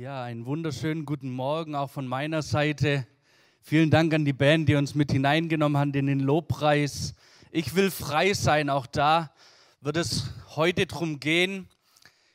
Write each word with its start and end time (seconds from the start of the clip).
Ja, 0.00 0.22
einen 0.22 0.46
wunderschönen 0.46 1.06
guten 1.06 1.28
Morgen 1.28 1.74
auch 1.74 1.90
von 1.90 2.06
meiner 2.06 2.42
Seite. 2.42 3.04
Vielen 3.60 3.90
Dank 3.90 4.14
an 4.14 4.24
die 4.24 4.32
Band, 4.32 4.68
die 4.68 4.76
uns 4.76 4.94
mit 4.94 5.10
hineingenommen 5.10 5.76
hat 5.76 5.96
in 5.96 6.06
den 6.06 6.20
Lobpreis. 6.20 7.16
Ich 7.50 7.74
will 7.74 7.90
frei 7.90 8.32
sein, 8.32 8.70
auch 8.70 8.86
da 8.86 9.32
wird 9.80 9.96
es 9.96 10.30
heute 10.54 10.86
drum 10.86 11.18
gehen. 11.18 11.68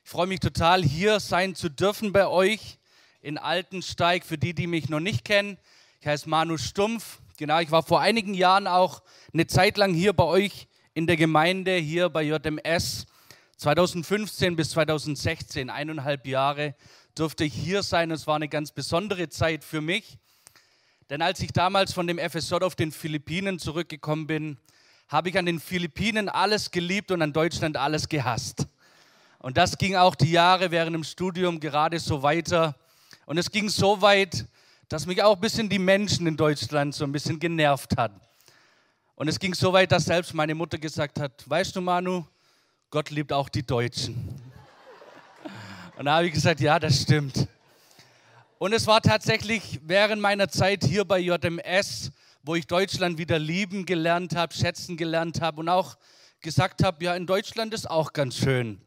Ich 0.03 0.09
freue 0.09 0.27
mich 0.27 0.41
total, 0.41 0.83
hier 0.83 1.21
sein 1.21 1.55
zu 1.55 1.69
dürfen 1.69 2.11
bei 2.11 2.27
euch 2.27 2.79
in 3.21 3.37
Altensteig. 3.37 4.25
Für 4.25 4.37
die, 4.37 4.53
die 4.53 4.67
mich 4.67 4.89
noch 4.89 4.99
nicht 4.99 5.23
kennen, 5.23 5.57
ich 6.01 6.07
heiße 6.07 6.27
Manu 6.27 6.57
Stumpf. 6.57 7.21
Genau, 7.37 7.61
ich 7.61 7.71
war 7.71 7.83
vor 7.83 8.01
einigen 8.01 8.33
Jahren 8.33 8.67
auch 8.67 9.03
eine 9.31 9.47
Zeit 9.47 9.77
lang 9.77 9.93
hier 9.93 10.11
bei 10.11 10.25
euch 10.25 10.67
in 10.95 11.07
der 11.07 11.15
Gemeinde, 11.15 11.77
hier 11.77 12.09
bei 12.09 12.23
JMS. 12.23 13.07
2015 13.55 14.57
bis 14.57 14.71
2016, 14.71 15.69
eineinhalb 15.69 16.27
Jahre, 16.27 16.75
durfte 17.15 17.43
hier 17.43 17.83
sein. 17.83 18.11
Es 18.11 18.27
war 18.27 18.35
eine 18.35 18.49
ganz 18.49 18.71
besondere 18.71 19.29
Zeit 19.29 19.63
für 19.63 19.81
mich. 19.81 20.17
Denn 21.09 21.21
als 21.21 21.39
ich 21.41 21.51
damals 21.51 21.93
von 21.93 22.07
dem 22.07 22.17
FSJ 22.17 22.55
auf 22.55 22.75
den 22.75 22.91
Philippinen 22.91 23.59
zurückgekommen 23.59 24.27
bin, 24.27 24.57
habe 25.09 25.29
ich 25.29 25.37
an 25.37 25.45
den 25.45 25.59
Philippinen 25.59 26.29
alles 26.29 26.71
geliebt 26.71 27.11
und 27.11 27.21
an 27.21 27.33
Deutschland 27.33 27.77
alles 27.77 28.09
gehasst. 28.09 28.67
Und 29.39 29.57
das 29.57 29.77
ging 29.77 29.95
auch 29.95 30.15
die 30.15 30.31
Jahre 30.31 30.71
während 30.71 30.95
dem 30.95 31.03
Studium 31.03 31.59
gerade 31.59 31.99
so 31.99 32.23
weiter. 32.23 32.75
Und 33.25 33.37
es 33.37 33.51
ging 33.51 33.69
so 33.69 34.01
weit, 34.01 34.45
dass 34.89 35.05
mich 35.05 35.21
auch 35.21 35.35
ein 35.35 35.41
bisschen 35.41 35.69
die 35.69 35.79
Menschen 35.79 36.25
in 36.27 36.37
Deutschland 36.37 36.95
so 36.95 37.03
ein 37.03 37.11
bisschen 37.11 37.39
genervt 37.39 37.97
hat. 37.97 38.11
Und 39.15 39.27
es 39.27 39.39
ging 39.39 39.53
so 39.53 39.71
weit, 39.73 39.91
dass 39.91 40.05
selbst 40.05 40.33
meine 40.33 40.55
Mutter 40.55 40.77
gesagt 40.77 41.19
hat, 41.19 41.47
weißt 41.47 41.75
du 41.75 41.81
Manu, 41.81 42.25
Gott 42.89 43.09
liebt 43.09 43.31
auch 43.31 43.49
die 43.49 43.63
Deutschen. 43.63 44.42
Und 45.95 46.05
da 46.05 46.15
habe 46.15 46.27
ich 46.27 46.33
gesagt, 46.33 46.59
ja, 46.59 46.79
das 46.79 47.03
stimmt. 47.03 47.47
Und 48.57 48.73
es 48.73 48.87
war 48.87 48.99
tatsächlich 48.99 49.79
während 49.83 50.21
meiner 50.21 50.47
Zeit 50.49 50.83
hier 50.83 51.05
bei 51.05 51.19
JMS, 51.19 52.11
wo 52.41 52.55
ich 52.55 52.65
Deutschland 52.65 53.19
wieder 53.19 53.37
lieben 53.37 53.85
gelernt 53.85 54.35
habe, 54.35 54.53
schätzen 54.53 54.97
gelernt 54.97 55.39
habe 55.39 55.59
und 55.59 55.69
auch 55.69 55.95
gesagt 56.41 56.83
habe, 56.83 57.03
ja, 57.03 57.15
in 57.15 57.27
Deutschland 57.27 57.75
ist 57.75 57.89
auch 57.89 58.11
ganz 58.11 58.37
schön. 58.37 58.81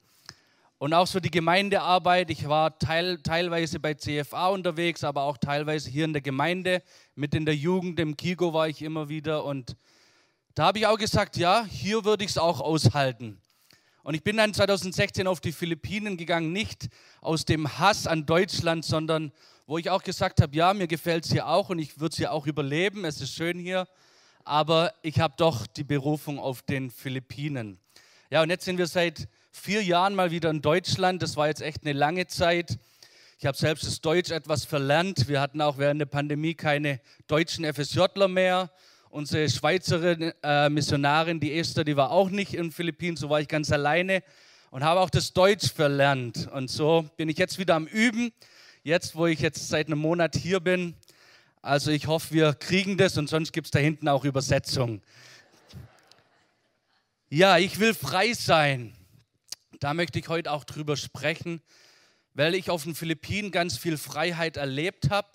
Und 0.79 0.95
auch 0.95 1.07
so 1.07 1.21
die 1.21 1.31
Gemeindearbeit, 1.31 2.29
ich 2.31 2.49
war 2.49 2.77
teil, 2.79 3.19
teilweise 3.23 3.79
bei 3.79 3.95
CFA 3.95 4.49
unterwegs, 4.49 5.05
aber 5.05 5.23
auch 5.23 5.39
teilweise 5.39 5.89
hier 5.89 6.05
in 6.05 6.13
der 6.13 6.23
Gemeinde, 6.23 6.83
mit 7.15 7.35
in 7.35 7.47
der 7.47 7.55
Jugend, 7.55 8.01
im 8.01 8.17
Kigo 8.17 8.53
war 8.53 8.69
ich 8.69 8.83
immer 8.83 9.09
wieder. 9.09 9.45
Und 9.45 9.77
da 10.55 10.67
habe 10.67 10.81
ich 10.81 10.87
auch 10.87 10.99
gesagt, 10.99 11.37
ja, 11.37 11.65
hier 11.65 12.05
würde 12.05 12.25
ich 12.25 12.31
es 12.31 12.39
auch 12.39 12.61
aushalten. 12.61 13.41
Und 14.07 14.15
ich 14.15 14.23
bin 14.23 14.37
dann 14.37 14.55
2016 14.55 15.27
auf 15.27 15.41
die 15.41 15.51
Philippinen 15.51 16.17
gegangen, 16.17 16.53
nicht 16.53 16.91
aus 17.21 17.45
dem 17.45 17.81
Hass 17.81 18.07
an 18.07 18.25
Deutschland, 18.25 18.85
sondern 18.85 19.33
wo 19.67 19.79
ich 19.79 19.91
auch 19.91 20.05
gesagt 20.05 20.41
habe, 20.41 20.55
ja, 20.55 20.75
mir 20.75 20.87
gefällt 20.87 21.25
es 21.25 21.33
hier 21.33 21.49
auch 21.49 21.71
und 21.71 21.81
ich 21.81 21.99
würde 21.99 22.13
es 22.13 22.17
hier 22.17 22.31
auch 22.31 22.47
überleben, 22.47 23.05
es 23.05 23.21
ist 23.21 23.35
schön 23.35 23.59
hier, 23.59 23.89
aber 24.45 24.95
ich 25.03 25.19
habe 25.19 25.35
doch 25.37 25.67
die 25.67 25.83
Berufung 25.83 26.39
auf 26.39 26.63
den 26.63 26.93
Philippinen. 26.93 27.81
Ja, 28.31 28.43
und 28.43 28.51
jetzt 28.51 28.65
sind 28.65 28.79
wir 28.79 28.87
seit 28.87 29.27
vier 29.51 29.83
Jahren 29.83 30.15
mal 30.15 30.31
wieder 30.31 30.51
in 30.51 30.63
Deutschland, 30.63 31.21
das 31.21 31.37
war 31.37 31.49
jetzt 31.49 31.61
echt 31.61 31.83
eine 31.83 31.93
lange 31.93 32.29
Zeit. 32.29 32.79
Ich 33.41 33.45
habe 33.45 33.59
selbst 33.59 33.89
das 33.89 34.01
Deutsch 34.03 34.31
etwas 34.31 34.65
verlernt. 34.65 35.27
Wir 35.27 35.41
hatten 35.41 35.61
auch 35.61 35.79
während 35.79 36.01
der 36.01 36.07
Pandemie 36.07 36.55
keine 36.55 37.01
deutschen 37.27 37.65
FSJler 37.65 38.29
mehr. 38.29 38.71
Unsere 39.17 39.49
Schweizerin, 39.49 40.35
äh, 40.43 40.69
Missionarin, 40.69 41.41
die 41.41 41.59
Esther, 41.59 41.85
die 41.85 41.97
war 41.97 42.11
auch 42.11 42.29
nicht 42.29 42.53
in 42.53 42.65
den 42.65 42.71
Philippinen, 42.71 43.17
so 43.17 43.31
war 43.31 43.41
ich 43.41 43.49
ganz 43.49 43.73
alleine 43.73 44.23
und 44.71 44.85
habe 44.85 45.01
auch 45.01 45.09
das 45.09 45.33
Deutsch 45.33 45.73
verlernt. 45.73 46.49
Und 46.53 46.69
so 46.69 47.09
bin 47.17 47.31
ich 47.31 47.39
jetzt 47.39 47.59
wieder 47.59 47.77
am 47.77 47.87
Üben, 47.87 48.31
jetzt 48.83 49.17
wo 49.17 49.25
ich 49.25 49.41
jetzt 49.41 49.71
seit 49.71 49.87
einem 49.87 50.01
Monat 50.01 50.37
hier 50.37 50.61
bin. 50.61 50.97
Also 51.63 51.93
ich 51.93 52.09
hoffe, 52.09 52.35
wir 52.35 52.53
kriegen 52.53 52.99
das 52.99 53.17
und 53.17 53.31
sonst 53.31 53.53
gibt 53.55 53.69
es 53.69 53.71
da 53.71 53.79
hinten 53.79 54.07
auch 54.07 54.23
Übersetzung. 54.23 55.01
Ja, 57.31 57.57
ich 57.57 57.81
will 57.81 57.95
frei 57.95 58.35
sein. 58.35 58.95
Da 59.81 59.95
möchte 59.95 60.19
ich 60.19 60.29
heute 60.29 60.53
auch 60.53 60.65
drüber 60.65 60.99
sprechen, 60.99 61.63
weil 62.35 62.55
ich 62.55 62.69
auf 62.69 62.83
den 62.83 62.95
Philippinen 62.95 63.51
ganz 63.51 63.79
viel 63.79 63.97
Freiheit 63.97 64.59
erlebt 64.59 65.09
habe 65.09 65.29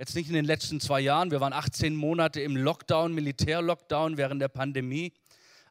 jetzt 0.00 0.14
nicht 0.14 0.28
in 0.28 0.34
den 0.34 0.46
letzten 0.46 0.80
zwei 0.80 0.98
Jahren, 0.98 1.30
wir 1.30 1.42
waren 1.42 1.52
18 1.52 1.94
Monate 1.94 2.40
im 2.40 2.56
Lockdown, 2.56 3.12
Militärlockdown 3.12 4.16
während 4.16 4.40
der 4.40 4.48
Pandemie, 4.48 5.12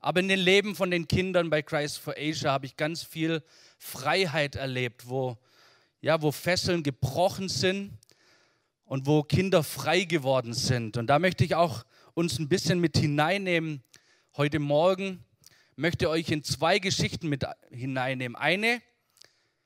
aber 0.02 0.20
in 0.20 0.28
den 0.28 0.40
Leben 0.40 0.76
von 0.76 0.92
den 0.92 1.08
Kindern 1.08 1.50
bei 1.50 1.64
Christ 1.64 1.98
for 1.98 2.14
Asia 2.16 2.52
habe 2.52 2.68
ich 2.68 2.78
ganz 2.78 3.02
viel 3.02 3.42
Freiheit 3.80 4.56
erlebt, 4.56 5.10
wo, 5.10 5.40
ja, 6.00 6.22
wo 6.22 6.32
Fesseln 6.32 6.84
gebrochen 6.84 7.50
sind 7.50 7.98
und 8.86 9.08
wo 9.08 9.24
Kinder 9.24 9.64
frei 9.64 10.04
geworden 10.04 10.54
sind. 10.54 10.96
Und 10.98 11.08
da 11.08 11.18
möchte 11.18 11.44
ich 11.44 11.56
auch 11.56 11.84
uns 12.14 12.38
ein 12.38 12.50
bisschen 12.50 12.80
mit 12.80 13.00
hineinnehmen. 13.00 13.82
Heute 14.38 14.60
Morgen 14.60 15.26
möchte 15.76 16.08
euch 16.08 16.30
in 16.30 16.44
zwei 16.44 16.78
Geschichten 16.78 17.30
mit 17.30 17.48
hineinnehmen. 17.72 18.36
Eine 18.36 18.80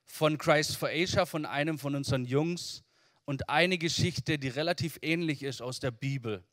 von 0.06 0.38
Christ 0.38 0.78
for 0.78 0.88
Asia, 0.88 1.26
von 1.26 1.44
einem 1.44 1.78
von 1.78 1.94
unseren 1.94 2.24
Jungs 2.24 2.83
und 3.24 3.48
eine 3.48 3.78
Geschichte, 3.78 4.38
die 4.38 4.48
relativ 4.48 4.98
ähnlich 5.02 5.42
ist 5.42 5.62
aus 5.62 5.80
der 5.80 5.90
Bibel. 5.90 6.44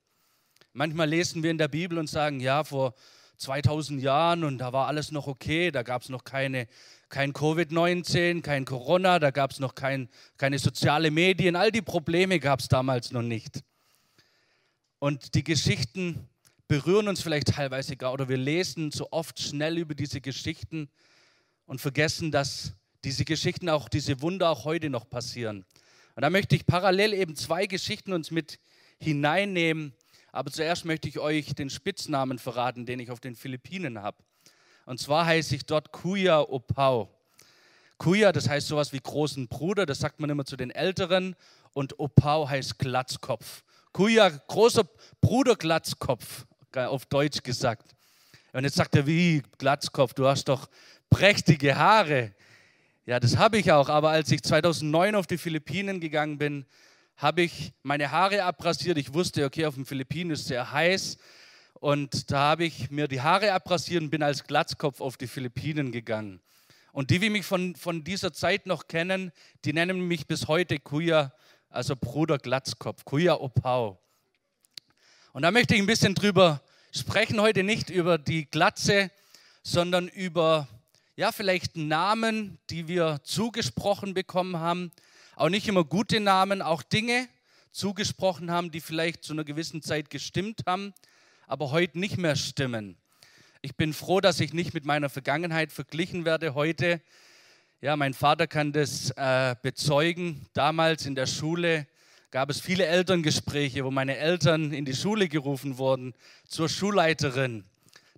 Manchmal 0.74 1.09
lesen 1.09 1.44
wir 1.44 1.52
in 1.52 1.58
der 1.58 1.68
Bibel 1.68 1.98
und 1.98 2.08
sagen, 2.08 2.40
ja, 2.40 2.64
vor 2.64 2.94
2000 3.38 4.02
Jahren 4.02 4.44
und 4.44 4.59
da 4.59 4.72
war 4.72 4.88
alles 4.88 5.12
noch 5.12 5.28
okay, 5.28 5.72
da 5.72 5.84
gab 5.84 6.04
es 6.04 6.10
noch 6.10 6.24
keine, 6.24 6.68
kein 7.10 7.34
Covid-19, 7.34 8.42
kein 8.42 8.66
Corona, 8.66 9.20
da 9.20 9.31
gab 9.31 9.52
es 9.52 9.60
noch 9.60 9.76
kein, 9.76 10.10
keine 10.38 10.60
soziale 10.60 11.12
Medien, 11.12 11.56
all 11.56 11.72
die 11.72 11.81
Probleme 11.81 12.40
gab 12.40 12.60
es 12.60 12.68
damals 12.68 13.12
noch 13.12 13.24
nicht. 13.24 13.64
Und 15.00 15.34
die 15.34 15.44
Geschichten 15.44 16.30
berühren 16.68 17.08
uns 17.08 17.22
vielleicht 17.22 17.48
teilweise 17.48 17.98
gar 17.98 18.14
oder 18.14 18.30
wir 18.30 18.38
lesen 18.38 18.92
so 18.92 19.08
oft 19.12 19.42
schnell 19.42 19.78
über 19.78 19.96
diese 19.96 20.22
Geschichten 20.22 20.90
und 21.66 21.81
vergessen, 21.81 22.31
dass 22.31 22.74
diese 23.04 23.26
Geschichten 23.26 23.68
auch, 23.68 23.90
diese 23.90 24.22
Wunder 24.22 24.50
auch 24.50 24.64
heute 24.64 24.90
noch 24.90 25.10
passieren. 25.10 25.66
Und 26.16 26.22
da 26.22 26.30
möchte 26.30 26.56
ich 26.56 26.66
parallel 26.66 27.14
eben 27.14 27.36
zwei 27.36 27.66
Geschichten 27.66 28.14
uns 28.14 28.32
mit 28.32 28.60
hineinnehmen. 29.00 29.94
Aber 30.32 30.52
zuerst 30.52 30.86
möchte 30.86 31.08
ich 31.08 31.20
euch 31.20 31.54
den 31.56 31.70
Spitznamen 31.70 32.40
verraten, 32.40 32.86
den 32.86 33.00
ich 33.00 33.12
auf 33.12 33.20
den 33.20 33.36
Philippinen 33.36 34.02
habe. 34.02 34.18
Und 34.86 35.00
zwar 35.00 35.26
heiße 35.26 35.56
ich 35.56 35.66
dort 35.66 35.92
Kuya 35.92 36.42
Opau. 36.42 37.10
Kuya, 37.98 38.32
das 38.32 38.50
heißt 38.50 38.68
sowas 38.68 38.94
wie 38.94 39.00
großen 39.00 39.48
Bruder, 39.48 39.86
das 39.86 40.00
sagt 40.00 40.20
man 40.20 40.30
immer 40.30 40.46
zu 40.46 40.58
den 40.58 40.72
Älteren. 40.72 41.36
Und 41.74 42.00
Opau 42.00 42.50
heißt 42.50 42.80
Glatzkopf. 42.80 43.64
Kuya, 43.94 44.30
großer 44.30 44.86
Bruder 45.20 45.56
Glatzkopf, 45.56 46.46
auf 46.74 47.06
Deutsch 47.06 47.44
gesagt. 47.44 47.94
Und 48.54 48.64
jetzt 48.64 48.76
sagt 48.76 48.96
er, 48.96 49.06
wie 49.06 49.44
Glatzkopf, 49.58 50.14
du 50.14 50.28
hast 50.28 50.46
doch 50.46 50.70
prächtige 51.10 51.76
Haare. 51.76 52.34
Ja, 53.07 53.19
das 53.19 53.38
habe 53.38 53.57
ich 53.57 53.72
auch, 53.72 53.89
aber 53.89 54.12
als 54.12 54.31
ich 54.31 54.44
2009 54.44 55.16
auf 55.16 55.25
die 55.25 55.39
Philippinen 55.39 56.00
gegangen 56.00 56.38
bin, 56.38 56.66
habe 57.17 57.41
ich 57.41 57.73
meine 57.81 58.12
Haare 58.12 58.44
abrasiert. 58.44 59.00
Ich 59.00 59.16
wusste, 59.16 59.44
okay, 59.44 59.66
auf 59.66 59.73
den 59.73 59.88
Philippinen 59.88 60.29
ist 60.29 60.41
es 60.41 60.47
sehr 60.50 60.72
heiß. 60.72 61.17
Und 61.79 62.29
da 62.29 62.38
habe 62.51 62.66
ich 62.66 62.91
mir 62.91 63.07
die 63.07 63.22
Haare 63.22 63.53
abrasiert 63.53 64.03
und 64.03 64.12
bin 64.12 64.22
als 64.22 64.44
Glatzkopf 64.44 65.01
auf 65.01 65.17
die 65.17 65.25
Philippinen 65.25 65.91
gegangen. 65.91 66.41
Und 66.91 67.09
die, 67.09 67.17
die 67.17 67.31
mich 67.31 67.44
von, 67.44 67.75
von 67.75 68.03
dieser 68.03 68.34
Zeit 68.34 68.67
noch 68.67 68.88
kennen, 68.88 69.31
die 69.66 69.73
nennen 69.73 70.07
mich 70.07 70.28
bis 70.28 70.47
heute 70.47 70.78
Kuya, 70.78 71.33
also 71.69 71.95
Bruder 71.95 72.38
Glatzkopf, 72.38 73.03
Kuya 73.03 73.33
Opau. 73.33 74.00
Und 75.33 75.41
da 75.41 75.50
möchte 75.50 75.73
ich 75.73 75.81
ein 75.81 75.88
bisschen 75.88 76.13
drüber 76.13 76.62
sprechen, 76.91 77.41
heute 77.41 77.63
nicht 77.63 77.89
über 77.89 78.19
die 78.19 78.45
Glatze, 78.45 79.09
sondern 79.63 80.07
über 80.07 80.68
ja, 81.16 81.32
vielleicht 81.32 81.76
Namen, 81.76 82.58
die 82.70 82.88
wir 82.88 83.20
zugesprochen 83.24 84.14
bekommen 84.14 84.60
haben, 84.60 84.92
auch 85.36 85.50
nicht 85.50 85.68
immer 85.68 85.84
gute 85.84 86.19
Namen, 86.19 86.62
auch 86.62 86.84
Dinge 86.84 87.28
zugesprochen 87.72 88.52
haben, 88.52 88.72
die 88.72 88.81
vielleicht 88.81 89.24
zu 89.24 89.34
einer 89.34 89.44
gewissen 89.44 89.81
Zeit 89.81 90.10
gestimmt 90.10 90.62
haben, 90.66 90.94
aber 91.48 91.72
heute 91.72 92.00
nicht 92.00 92.18
mehr 92.18 92.36
stimmen. 92.36 92.98
Ich 93.62 93.75
bin 93.75 93.94
froh, 93.94 94.22
dass 94.22 94.40
ich 94.40 94.54
nicht 94.54 94.74
mit 94.74 94.86
meiner 94.86 95.10
Vergangenheit 95.10 95.72
verglichen 95.72 96.25
werde 96.25 96.56
heute. 96.56 97.02
Ja, 97.81 97.96
mein 97.96 98.14
Vater 98.14 98.48
kann 98.48 98.72
das 98.72 99.12
äh, 99.12 99.56
bezeugen. 99.62 100.48
Damals 100.54 101.06
in 101.06 101.16
der 101.16 101.28
Schule 101.28 101.88
gab 102.31 102.50
es 102.50 102.62
viele 102.62 102.86
Elterngespräche, 102.86 103.84
wo 103.84 103.92
meine 103.92 104.18
Eltern 104.18 104.72
in 104.72 104.86
die 104.86 104.96
Schule 104.96 105.28
gerufen 105.28 105.78
wurden 105.78 106.14
zur 106.48 106.69
Schulleiterin. 106.69 107.66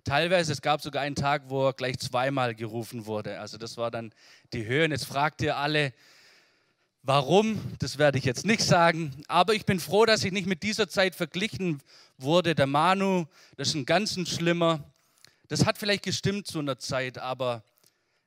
Teilweise, 0.04 0.52
es 0.52 0.60
gab 0.60 0.82
sogar 0.82 1.02
einen 1.02 1.16
Tag, 1.16 1.44
wo 1.48 1.68
er 1.68 1.72
gleich 1.72 1.98
zweimal 1.98 2.54
gerufen 2.54 3.06
wurde. 3.06 3.40
Also 3.40 3.56
das 3.56 3.78
war 3.78 3.90
dann 3.90 4.12
die 4.52 4.66
Höhe. 4.66 4.84
Und 4.84 4.90
jetzt 4.90 5.06
fragt 5.06 5.40
ihr 5.40 5.56
alle, 5.56 5.94
warum? 7.02 7.58
Das 7.78 7.96
werde 7.96 8.18
ich 8.18 8.24
jetzt 8.24 8.44
nicht 8.44 8.62
sagen. 8.62 9.12
Aber 9.28 9.54
ich 9.54 9.64
bin 9.64 9.80
froh, 9.80 10.04
dass 10.04 10.22
ich 10.22 10.32
nicht 10.32 10.46
mit 10.46 10.62
dieser 10.62 10.88
Zeit 10.88 11.14
verglichen 11.14 11.80
wurde. 12.18 12.54
Der 12.54 12.66
Manu, 12.66 13.24
das 13.56 13.68
ist 13.68 13.74
ein 13.74 13.86
ganz 13.86 14.14
schlimmer. 14.28 14.84
Das 15.48 15.64
hat 15.64 15.78
vielleicht 15.78 16.02
gestimmt 16.02 16.46
zu 16.46 16.58
einer 16.58 16.78
Zeit, 16.78 17.16
aber 17.16 17.62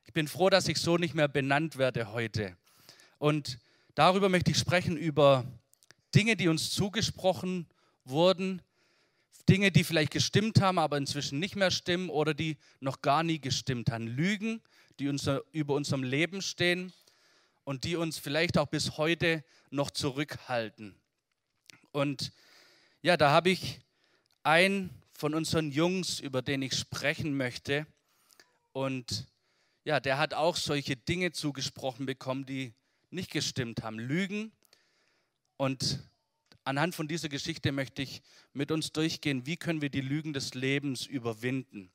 ich 0.04 0.12
bin 0.12 0.26
froh, 0.26 0.50
dass 0.50 0.66
ich 0.66 0.78
so 0.78 0.96
nicht 0.96 1.14
mehr 1.14 1.28
benannt 1.28 1.78
werde 1.78 2.12
heute. 2.12 2.56
Und 3.18 3.58
darüber 3.94 4.28
möchte 4.28 4.50
ich 4.50 4.58
sprechen, 4.58 4.96
über 4.96 5.44
Dinge, 6.14 6.34
die 6.34 6.48
uns 6.48 6.70
zugesprochen 6.70 7.68
wurden, 8.04 8.62
Dinge, 9.48 9.70
die 9.70 9.84
vielleicht 9.84 10.12
gestimmt 10.12 10.60
haben, 10.60 10.78
aber 10.78 10.96
inzwischen 10.96 11.38
nicht 11.38 11.56
mehr 11.56 11.70
stimmen 11.70 12.10
oder 12.10 12.34
die 12.34 12.56
noch 12.80 13.00
gar 13.00 13.22
nie 13.22 13.40
gestimmt 13.40 13.90
haben. 13.90 14.06
Lügen, 14.06 14.60
die 14.98 15.08
unser, 15.08 15.42
über 15.52 15.74
unserem 15.74 16.02
Leben 16.02 16.42
stehen 16.42 16.92
und 17.64 17.84
die 17.84 17.96
uns 17.96 18.18
vielleicht 18.18 18.58
auch 18.58 18.66
bis 18.66 18.98
heute 18.98 19.44
noch 19.70 19.90
zurückhalten. 19.90 20.94
Und 21.92 22.32
ja, 23.02 23.16
da 23.16 23.30
habe 23.30 23.50
ich 23.50 23.80
einen 24.42 24.90
von 25.12 25.34
unseren 25.34 25.70
Jungs, 25.70 26.20
über 26.20 26.42
den 26.42 26.62
ich 26.62 26.74
sprechen 26.74 27.36
möchte. 27.36 27.86
Und 28.72 29.26
ja, 29.84 30.00
der 30.00 30.18
hat 30.18 30.34
auch 30.34 30.56
solche 30.56 30.96
Dinge 30.96 31.32
zugesprochen 31.32 32.06
bekommen, 32.06 32.46
die 32.46 32.74
nicht 33.10 33.30
gestimmt 33.30 33.82
haben. 33.82 33.98
Lügen. 33.98 34.52
Und 35.56 35.98
anhand 36.68 36.94
von 36.94 37.08
dieser 37.08 37.30
Geschichte 37.30 37.72
möchte 37.72 38.02
ich 38.02 38.22
mit 38.52 38.70
uns 38.70 38.92
durchgehen, 38.92 39.46
wie 39.46 39.56
können 39.56 39.80
wir 39.80 39.88
die 39.88 40.02
Lügen 40.02 40.34
des 40.34 40.52
Lebens 40.52 41.06
überwinden. 41.06 41.90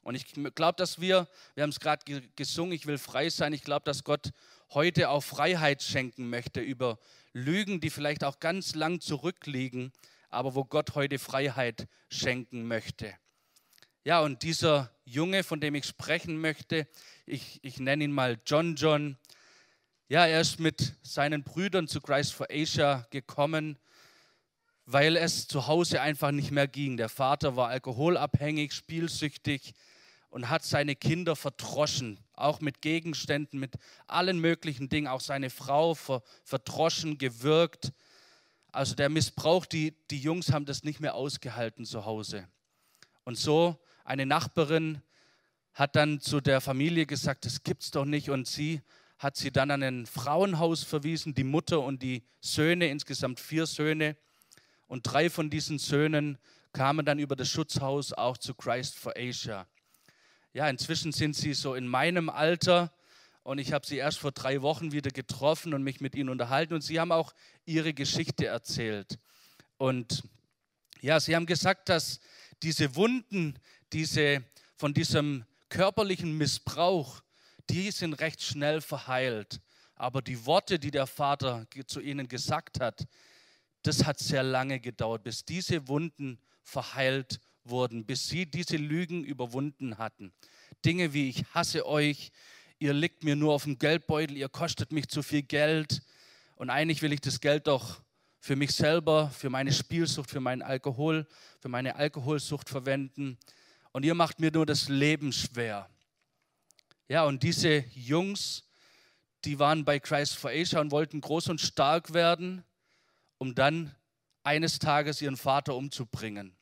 Und 0.00 0.14
ich 0.14 0.32
glaube, 0.54 0.76
dass 0.76 0.98
wir, 0.98 1.28
wir 1.54 1.62
haben 1.62 1.70
es 1.70 1.78
gerade 1.78 2.22
gesungen, 2.34 2.72
ich 2.72 2.86
will 2.86 2.96
frei 2.96 3.28
sein, 3.28 3.52
ich 3.52 3.64
glaube, 3.64 3.84
dass 3.84 4.02
Gott 4.02 4.30
heute 4.70 5.10
auch 5.10 5.20
Freiheit 5.20 5.82
schenken 5.82 6.30
möchte 6.30 6.60
über 6.60 6.98
Lügen, 7.34 7.80
die 7.80 7.90
vielleicht 7.90 8.24
auch 8.24 8.40
ganz 8.40 8.74
lang 8.74 9.00
zurückliegen, 9.00 9.92
aber 10.30 10.54
wo 10.54 10.64
Gott 10.64 10.94
heute 10.94 11.18
Freiheit 11.18 11.86
schenken 12.08 12.66
möchte. 12.66 13.14
Ja, 14.04 14.20
und 14.20 14.42
dieser 14.42 14.90
Junge, 15.04 15.44
von 15.44 15.60
dem 15.60 15.74
ich 15.74 15.84
sprechen 15.84 16.40
möchte, 16.40 16.88
ich, 17.26 17.60
ich 17.62 17.78
nenne 17.78 18.04
ihn 18.04 18.12
mal 18.12 18.38
John 18.46 18.74
John. 18.74 19.18
Ja, 20.08 20.26
er 20.26 20.40
ist 20.40 20.60
mit 20.60 20.94
seinen 21.02 21.42
Brüdern 21.42 21.88
zu 21.88 22.00
Christ 22.00 22.32
for 22.32 22.46
Asia 22.50 23.06
gekommen, 23.10 23.78
weil 24.86 25.16
es 25.16 25.48
zu 25.48 25.66
Hause 25.66 26.00
einfach 26.00 26.30
nicht 26.30 26.50
mehr 26.50 26.68
ging. 26.68 26.96
Der 26.96 27.08
Vater 27.08 27.56
war 27.56 27.68
alkoholabhängig, 27.68 28.72
spielsüchtig 28.72 29.74
und 30.30 30.50
hat 30.50 30.64
seine 30.64 30.96
Kinder 30.96 31.36
verdroschen, 31.36 32.18
auch 32.34 32.60
mit 32.60 32.82
Gegenständen, 32.82 33.60
mit 33.60 33.76
allen 34.06 34.40
möglichen 34.40 34.88
Dingen, 34.88 35.06
auch 35.06 35.20
seine 35.20 35.48
Frau 35.48 35.94
verdroschen, 36.44 37.18
gewirkt. 37.18 37.92
Also 38.72 38.94
der 38.94 39.08
Missbrauch, 39.08 39.66
die, 39.66 39.94
die 40.10 40.18
Jungs 40.18 40.52
haben 40.52 40.66
das 40.66 40.82
nicht 40.82 41.00
mehr 41.00 41.14
ausgehalten 41.14 41.84
zu 41.84 42.04
Hause. 42.04 42.48
Und 43.24 43.38
so 43.38 43.80
eine 44.04 44.26
Nachbarin 44.26 45.00
hat 45.72 45.96
dann 45.96 46.20
zu 46.20 46.40
der 46.40 46.60
Familie 46.60 47.06
gesagt, 47.06 47.46
das 47.46 47.62
gibt's 47.62 47.90
doch 47.90 48.04
nicht. 48.04 48.30
Und 48.30 48.46
sie 48.46 48.82
hat 49.18 49.36
sie 49.36 49.50
dann 49.50 49.70
an 49.70 49.82
ein 49.82 50.06
Frauenhaus 50.06 50.82
verwiesen, 50.82 51.34
die 51.34 51.44
Mutter 51.44 51.80
und 51.80 52.02
die 52.02 52.24
Söhne, 52.40 52.88
insgesamt 52.88 53.40
vier 53.40 53.66
Söhne. 53.66 54.16
Und 54.86 55.02
drei 55.02 55.30
von 55.30 55.50
diesen 55.50 55.78
Söhnen 55.78 56.38
kamen 56.72 57.06
dann 57.06 57.18
über 57.18 57.36
das 57.36 57.48
Schutzhaus 57.48 58.12
auch 58.12 58.36
zu 58.36 58.54
Christ 58.54 58.98
for 58.98 59.14
Asia. 59.16 59.66
Ja, 60.52 60.68
inzwischen 60.68 61.12
sind 61.12 61.34
sie 61.34 61.54
so 61.54 61.74
in 61.74 61.86
meinem 61.86 62.28
Alter 62.28 62.92
und 63.42 63.58
ich 63.58 63.72
habe 63.72 63.86
sie 63.86 63.96
erst 63.96 64.18
vor 64.18 64.32
drei 64.32 64.62
Wochen 64.62 64.92
wieder 64.92 65.10
getroffen 65.10 65.74
und 65.74 65.82
mich 65.82 66.00
mit 66.00 66.14
ihnen 66.14 66.28
unterhalten 66.28 66.74
und 66.74 66.80
sie 66.80 67.00
haben 67.00 67.12
auch 67.12 67.34
ihre 67.64 67.92
Geschichte 67.92 68.46
erzählt. 68.46 69.18
Und 69.76 70.22
ja, 71.00 71.20
sie 71.20 71.36
haben 71.36 71.46
gesagt, 71.46 71.88
dass 71.88 72.20
diese 72.62 72.96
Wunden, 72.96 73.58
diese 73.92 74.44
von 74.76 74.94
diesem 74.94 75.44
körperlichen 75.68 76.36
Missbrauch, 76.38 77.20
die 77.68 77.90
sind 77.90 78.14
recht 78.14 78.42
schnell 78.42 78.80
verheilt. 78.80 79.60
Aber 79.96 80.22
die 80.22 80.46
Worte, 80.46 80.78
die 80.78 80.90
der 80.90 81.06
Vater 81.06 81.66
zu 81.86 82.00
ihnen 82.00 82.28
gesagt 82.28 82.80
hat, 82.80 83.06
das 83.86 84.04
hat 84.04 84.18
sehr 84.18 84.42
lange 84.42 84.80
gedauert, 84.80 85.22
bis 85.22 85.44
diese 85.44 85.86
Wunden 85.88 86.38
verheilt 86.62 87.38
wurden, 87.64 88.04
bis 88.04 88.28
sie 88.28 88.46
diese 88.46 88.76
Lügen 88.76 89.24
überwunden 89.24 89.98
hatten. 89.98 90.32
Dinge 90.84 91.12
wie 91.12 91.28
ich 91.28 91.44
hasse 91.54 91.86
euch, 91.86 92.32
ihr 92.78 92.92
liegt 92.92 93.24
mir 93.24 93.36
nur 93.36 93.52
auf 93.52 93.64
dem 93.64 93.78
Geldbeutel, 93.78 94.36
ihr 94.36 94.48
kostet 94.48 94.90
mich 94.90 95.08
zu 95.08 95.22
viel 95.22 95.42
Geld 95.42 96.02
und 96.56 96.70
eigentlich 96.70 97.02
will 97.02 97.12
ich 97.12 97.20
das 97.20 97.40
Geld 97.40 97.66
doch 97.66 98.02
für 98.40 98.56
mich 98.56 98.72
selber, 98.72 99.30
für 99.30 99.50
meine 99.50 99.72
Spielsucht, 99.72 100.30
für 100.30 100.40
meinen 100.40 100.62
Alkohol, 100.62 101.26
für 101.60 101.68
meine 101.68 101.96
Alkoholsucht 101.96 102.68
verwenden 102.68 103.38
und 103.92 104.04
ihr 104.04 104.14
macht 104.14 104.40
mir 104.40 104.50
nur 104.50 104.66
das 104.66 104.88
Leben 104.88 105.32
schwer. 105.32 105.88
Ja, 107.08 107.24
und 107.24 107.42
diese 107.42 107.84
Jungs, 107.94 108.64
die 109.44 109.58
waren 109.58 109.84
bei 109.84 110.00
Christ 110.00 110.36
for 110.36 110.50
Asia 110.50 110.80
und 110.80 110.90
wollten 110.90 111.20
groß 111.20 111.48
und 111.48 111.60
stark 111.60 112.14
werden, 112.14 112.64
um 113.44 113.54
dann 113.54 113.94
eines 114.42 114.78
Tages 114.78 115.20
ihren 115.20 115.36
Vater 115.36 115.74
umzubringen. 115.74 116.56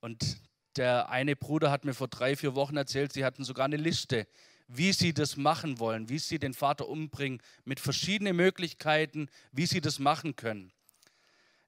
Und 0.00 0.42
der 0.74 1.10
eine 1.10 1.36
Bruder 1.36 1.70
hat 1.70 1.84
mir 1.84 1.94
vor 1.94 2.08
drei, 2.08 2.34
vier 2.34 2.56
Wochen 2.56 2.76
erzählt, 2.76 3.12
sie 3.12 3.24
hatten 3.24 3.44
sogar 3.44 3.66
eine 3.66 3.76
Liste, 3.76 4.26
wie 4.66 4.92
sie 4.92 5.14
das 5.14 5.36
machen 5.36 5.78
wollen, 5.78 6.08
wie 6.08 6.18
sie 6.18 6.40
den 6.40 6.54
Vater 6.54 6.88
umbringen, 6.88 7.40
mit 7.64 7.78
verschiedenen 7.78 8.34
Möglichkeiten, 8.34 9.28
wie 9.52 9.66
sie 9.66 9.80
das 9.80 10.00
machen 10.00 10.34
können. 10.34 10.72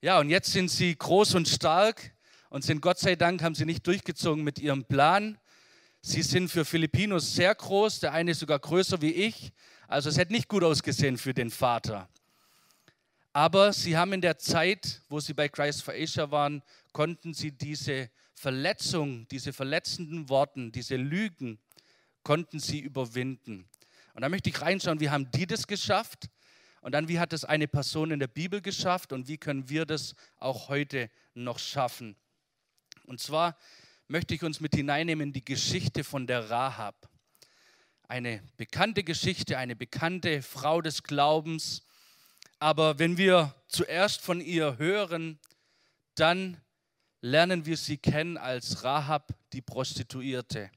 Ja, 0.00 0.19
und 0.19 0.31
jetzt 0.31 0.50
sind 0.50 0.69
sie 0.69 0.96
groß 0.96 1.36
und 1.36 1.46
stark 1.46 2.12
und 2.48 2.64
sind 2.64 2.81
Gott 2.81 2.98
sei 2.98 3.14
Dank, 3.14 3.40
haben 3.40 3.54
sie 3.54 3.64
nicht 3.64 3.86
durchgezogen 3.86 4.42
mit 4.42 4.58
ihrem 4.58 4.84
Plan. 4.84 5.38
Sie 6.00 6.22
sind 6.22 6.48
für 6.48 6.64
Filipinos 6.64 7.36
sehr 7.36 7.54
groß, 7.54 8.00
der 8.00 8.12
eine 8.12 8.32
ist 8.32 8.40
sogar 8.40 8.58
größer 8.58 9.00
wie 9.00 9.12
ich. 9.12 9.52
Also 9.86 10.08
es 10.08 10.19
hätte 10.19 10.32
nicht 10.32 10.48
gut 10.48 10.64
ausgesehen 10.64 11.19
für 11.19 11.34
den 11.34 11.50
Vater. 11.50 12.08
Aber 13.36 13.72
sie 13.72 13.96
haben 13.96 14.12
in 14.12 14.20
der 14.20 14.38
Zeit, 14.38 15.02
wo 15.08 15.19
sie 15.19 15.34
bei 15.34 15.48
Christ 15.48 15.82
for 15.82 15.92
Asia 15.92 16.31
waren, 16.31 16.62
konnten 16.92 17.34
sie 17.34 17.50
diese 17.50 18.08
Verletzung, 18.32 19.26
diese 19.26 19.52
verletzenden 19.52 20.28
Worte, 20.28 20.70
diese 20.70 20.94
Lügen, 20.94 21.58
konnten 22.22 22.60
sie 22.60 22.78
überwinden. 22.78 23.69
Und 24.14 24.22
da 24.22 24.28
möchte 24.28 24.50
ich 24.50 24.60
reinschauen, 24.60 25.00
wie 25.00 25.10
haben 25.10 25.28
die 25.32 25.48
das 25.48 25.66
geschafft? 25.66 26.31
Und 26.81 26.92
dann, 26.92 27.08
wie 27.08 27.19
hat 27.19 27.32
es 27.32 27.44
eine 27.44 27.66
Person 27.66 28.12
in 28.12 28.20
der 28.20 28.28
Bibel 28.28 28.60
geschafft 28.60 29.12
und 29.12 29.26
wie 29.26 29.36
können 29.36 29.69
wir 29.69 29.84
das 29.84 30.14
auch 30.36 30.69
heute 30.69 31.10
noch 31.34 31.58
schaffen? 31.58 32.14
Und 33.04 33.20
zwar 33.20 33.58
möchte 34.06 34.36
ich 34.36 34.44
uns 34.44 34.60
mit 34.60 34.76
hineinnehmen 34.76 35.28
in 35.28 35.32
die 35.32 35.44
Geschichte 35.44 36.04
von 36.04 36.28
der 36.28 36.50
Rahab. 36.50 37.10
Eine 38.06 38.44
bekannte 38.56 39.02
Geschichte, 39.02 39.58
eine 39.58 39.75
bekannte 39.75 40.40
Frau 40.40 40.81
des 40.81 41.02
Glaubens. 41.02 41.82
Aber 42.64 42.99
wenn 42.99 43.19
wir 43.19 43.55
zuerst 43.69 44.22
von 44.22 44.41
ihr 44.41 44.79
hören, 44.79 45.38
dann 46.15 46.56
lernen 47.20 47.67
wir 47.67 47.77
sie 47.77 47.98
kennen 47.98 48.38
als 48.38 48.82
Rahab, 48.82 49.34
die 49.53 49.60
Prostituierte. 49.60 50.70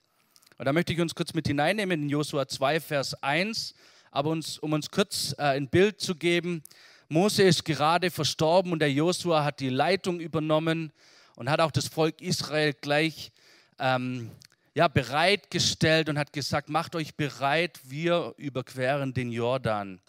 Und 0.57 0.65
da 0.65 0.73
möchte 0.73 0.91
ich 0.91 0.99
uns 0.99 1.15
kurz 1.15 1.33
mit 1.33 1.47
hineinnehmen 1.47 2.03
in 2.03 2.09
Josua 2.09 2.45
2, 2.45 2.81
Vers 2.81 3.23
1. 3.23 3.73
Aber 4.11 4.31
uns, 4.31 4.57
um 4.57 4.73
uns 4.73 4.91
kurz 4.91 5.33
äh, 5.37 5.43
ein 5.43 5.69
Bild 5.69 6.01
zu 6.01 6.15
geben, 6.15 6.61
Mose 7.07 7.43
ist 7.43 7.63
gerade 7.63 8.11
verstorben 8.11 8.73
und 8.73 8.79
der 8.79 8.91
Josua 8.91 9.45
hat 9.45 9.61
die 9.61 9.69
Leitung 9.69 10.19
übernommen 10.19 10.91
und 11.37 11.49
hat 11.49 11.61
auch 11.61 11.71
das 11.71 11.87
Volk 11.87 12.19
Israel 12.19 12.73
gleich 12.73 13.31
ähm, 13.79 14.31
ja, 14.73 14.89
bereitgestellt 14.89 16.09
und 16.09 16.19
hat 16.19 16.33
gesagt, 16.33 16.67
macht 16.67 16.97
euch 16.97 17.15
bereit, 17.15 17.79
wir 17.85 18.33
überqueren 18.35 19.13
den 19.13 19.31
Jordan. 19.31 20.01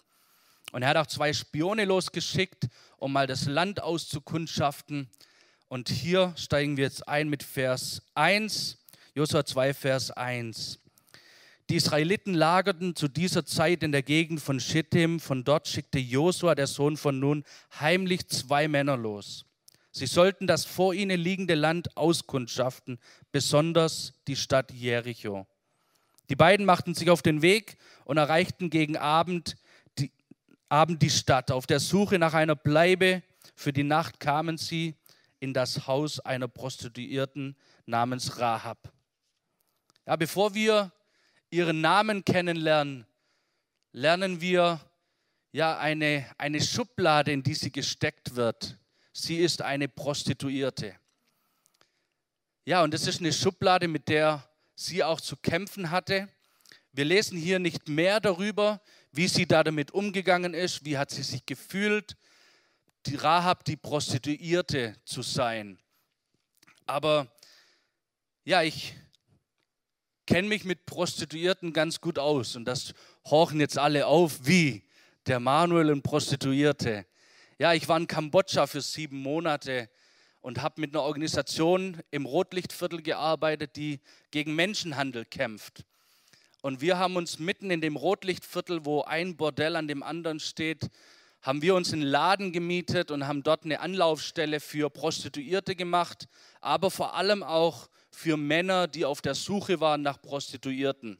Und 0.71 0.83
er 0.83 0.89
hat 0.89 0.97
auch 0.97 1.07
zwei 1.07 1.33
Spione 1.33 1.85
losgeschickt, 1.85 2.67
um 2.97 3.13
mal 3.13 3.27
das 3.27 3.45
Land 3.45 3.81
auszukundschaften. 3.81 5.09
Und 5.67 5.89
hier 5.89 6.33
steigen 6.35 6.77
wir 6.77 6.85
jetzt 6.85 7.07
ein 7.07 7.29
mit 7.29 7.43
Vers 7.43 8.01
1, 8.15 8.77
Josua 9.13 9.45
2, 9.45 9.73
Vers 9.73 10.11
1. 10.11 10.79
Die 11.69 11.75
Israeliten 11.75 12.33
lagerten 12.33 12.95
zu 12.95 13.07
dieser 13.07 13.45
Zeit 13.45 13.83
in 13.83 13.91
der 13.91 14.01
Gegend 14.01 14.41
von 14.41 14.59
Schittim. 14.59 15.19
Von 15.19 15.43
dort 15.43 15.67
schickte 15.67 15.99
Josua, 15.99 16.55
der 16.55 16.65
Sohn 16.65 16.97
von 16.97 17.19
Nun, 17.19 17.43
heimlich 17.79 18.27
zwei 18.27 18.67
Männer 18.67 18.97
los. 18.97 19.45
Sie 19.91 20.07
sollten 20.07 20.47
das 20.47 20.65
vor 20.65 20.93
ihnen 20.93 21.19
liegende 21.19 21.55
Land 21.55 21.95
auskundschaften, 21.97 22.99
besonders 23.31 24.13
die 24.27 24.35
Stadt 24.35 24.71
Jericho. 24.71 25.45
Die 26.29 26.35
beiden 26.35 26.65
machten 26.65 26.95
sich 26.95 27.09
auf 27.09 27.21
den 27.21 27.41
Weg 27.41 27.77
und 28.05 28.17
erreichten 28.17 28.69
gegen 28.69 28.97
Abend 28.97 29.57
Abend 30.69 31.01
die 31.01 31.09
Stadt. 31.09 31.49
Auf 31.49 31.65
der 31.65 31.79
Suche 31.79 32.19
nach 32.19 32.35
einer 32.35 32.55
Bleibe 32.55 33.23
für 33.55 33.73
die 33.73 33.83
Nacht 33.83 34.19
kamen 34.19 34.59
sie 34.59 34.95
in 35.39 35.51
das 35.51 35.87
Haus 35.87 36.19
einer 36.19 36.47
Prostituierten 36.47 37.57
namens 37.87 38.37
Rahab. 38.37 38.93
Ja, 40.05 40.15
bevor 40.15 40.53
wir 40.53 40.91
ihren 41.49 41.81
Namen 41.81 42.23
kennenlernen, 42.23 43.07
lernen 43.93 44.41
wir 44.41 44.79
ja 45.51 45.79
eine, 45.79 46.29
eine 46.37 46.61
Schublade, 46.61 47.31
in 47.31 47.41
die 47.41 47.55
sie 47.55 47.71
gesteckt 47.71 48.35
wird. 48.35 48.77
Sie 49.11 49.37
ist 49.37 49.63
eine 49.63 49.87
Prostituierte. 49.87 50.95
Ja, 52.65 52.83
und 52.83 52.93
das 52.93 53.07
ist 53.07 53.21
eine 53.21 53.33
Schublade, 53.33 53.87
mit 53.87 54.07
der 54.07 54.47
sie 54.75 55.03
auch 55.03 55.19
zu 55.19 55.35
kämpfen 55.35 55.89
hatte. 55.89 56.29
Wir 56.91 57.05
lesen 57.05 57.39
hier 57.39 57.57
nicht 57.57 57.87
mehr 57.87 58.19
darüber, 58.19 58.81
wie 59.11 59.27
sie 59.27 59.47
da 59.47 59.63
damit 59.63 59.91
umgegangen 59.91 60.53
ist, 60.53 60.85
wie 60.85 60.97
hat 60.97 61.11
sie 61.11 61.23
sich 61.23 61.45
gefühlt, 61.45 62.15
die 63.05 63.15
Rahab, 63.15 63.65
die 63.65 63.77
Prostituierte 63.77 64.95
zu 65.05 65.21
sein. 65.21 65.79
Aber 66.85 67.31
ja, 68.43 68.61
ich 68.63 68.95
kenne 70.25 70.47
mich 70.47 70.63
mit 70.63 70.85
Prostituierten 70.85 71.73
ganz 71.73 72.01
gut 72.01 72.19
aus 72.19 72.55
und 72.55 72.65
das 72.65 72.93
horchen 73.25 73.59
jetzt 73.59 73.77
alle 73.77 74.05
auf, 74.05 74.45
wie 74.45 74.83
der 75.25 75.39
Manuel 75.39 75.91
und 75.91 76.03
Prostituierte. 76.03 77.05
Ja, 77.57 77.73
ich 77.73 77.87
war 77.87 77.97
in 77.97 78.07
Kambodscha 78.07 78.67
für 78.67 78.81
sieben 78.81 79.17
Monate 79.17 79.89
und 80.41 80.61
habe 80.61 80.81
mit 80.81 80.95
einer 80.95 81.03
Organisation 81.03 82.01
im 82.11 82.25
Rotlichtviertel 82.25 83.01
gearbeitet, 83.01 83.75
die 83.75 83.99
gegen 84.31 84.55
Menschenhandel 84.55 85.25
kämpft. 85.25 85.83
Und 86.61 86.81
wir 86.81 86.97
haben 86.97 87.15
uns 87.15 87.39
mitten 87.39 87.71
in 87.71 87.79
dem 87.79 87.95
Rotlichtviertel, 87.95 88.83
wo 88.83 89.01
ein 89.03 89.37
Bordell 89.37 89.77
an 89.77 89.87
dem 89.87 90.03
anderen 90.03 90.41
steht, 90.41 90.89
haben 91.41 91.61
wir 91.61 91.73
uns 91.73 91.93
einen 91.93 92.01
Laden 92.01 92.51
gemietet 92.51 93.11
und 93.11 93.25
haben 93.27 93.43
dort 93.43 93.63
eine 93.63 93.79
Anlaufstelle 93.79 94.59
für 94.59 94.89
Prostituierte 94.89 95.73
gemacht, 95.73 96.27
aber 96.59 96.91
vor 96.91 97.15
allem 97.15 97.43
auch 97.43 97.89
für 98.11 98.35
Männer, 98.35 98.87
die 98.87 99.05
auf 99.05 99.21
der 99.21 99.35
Suche 99.35 99.79
waren 99.79 100.01
nach 100.01 100.21
Prostituierten. 100.21 101.17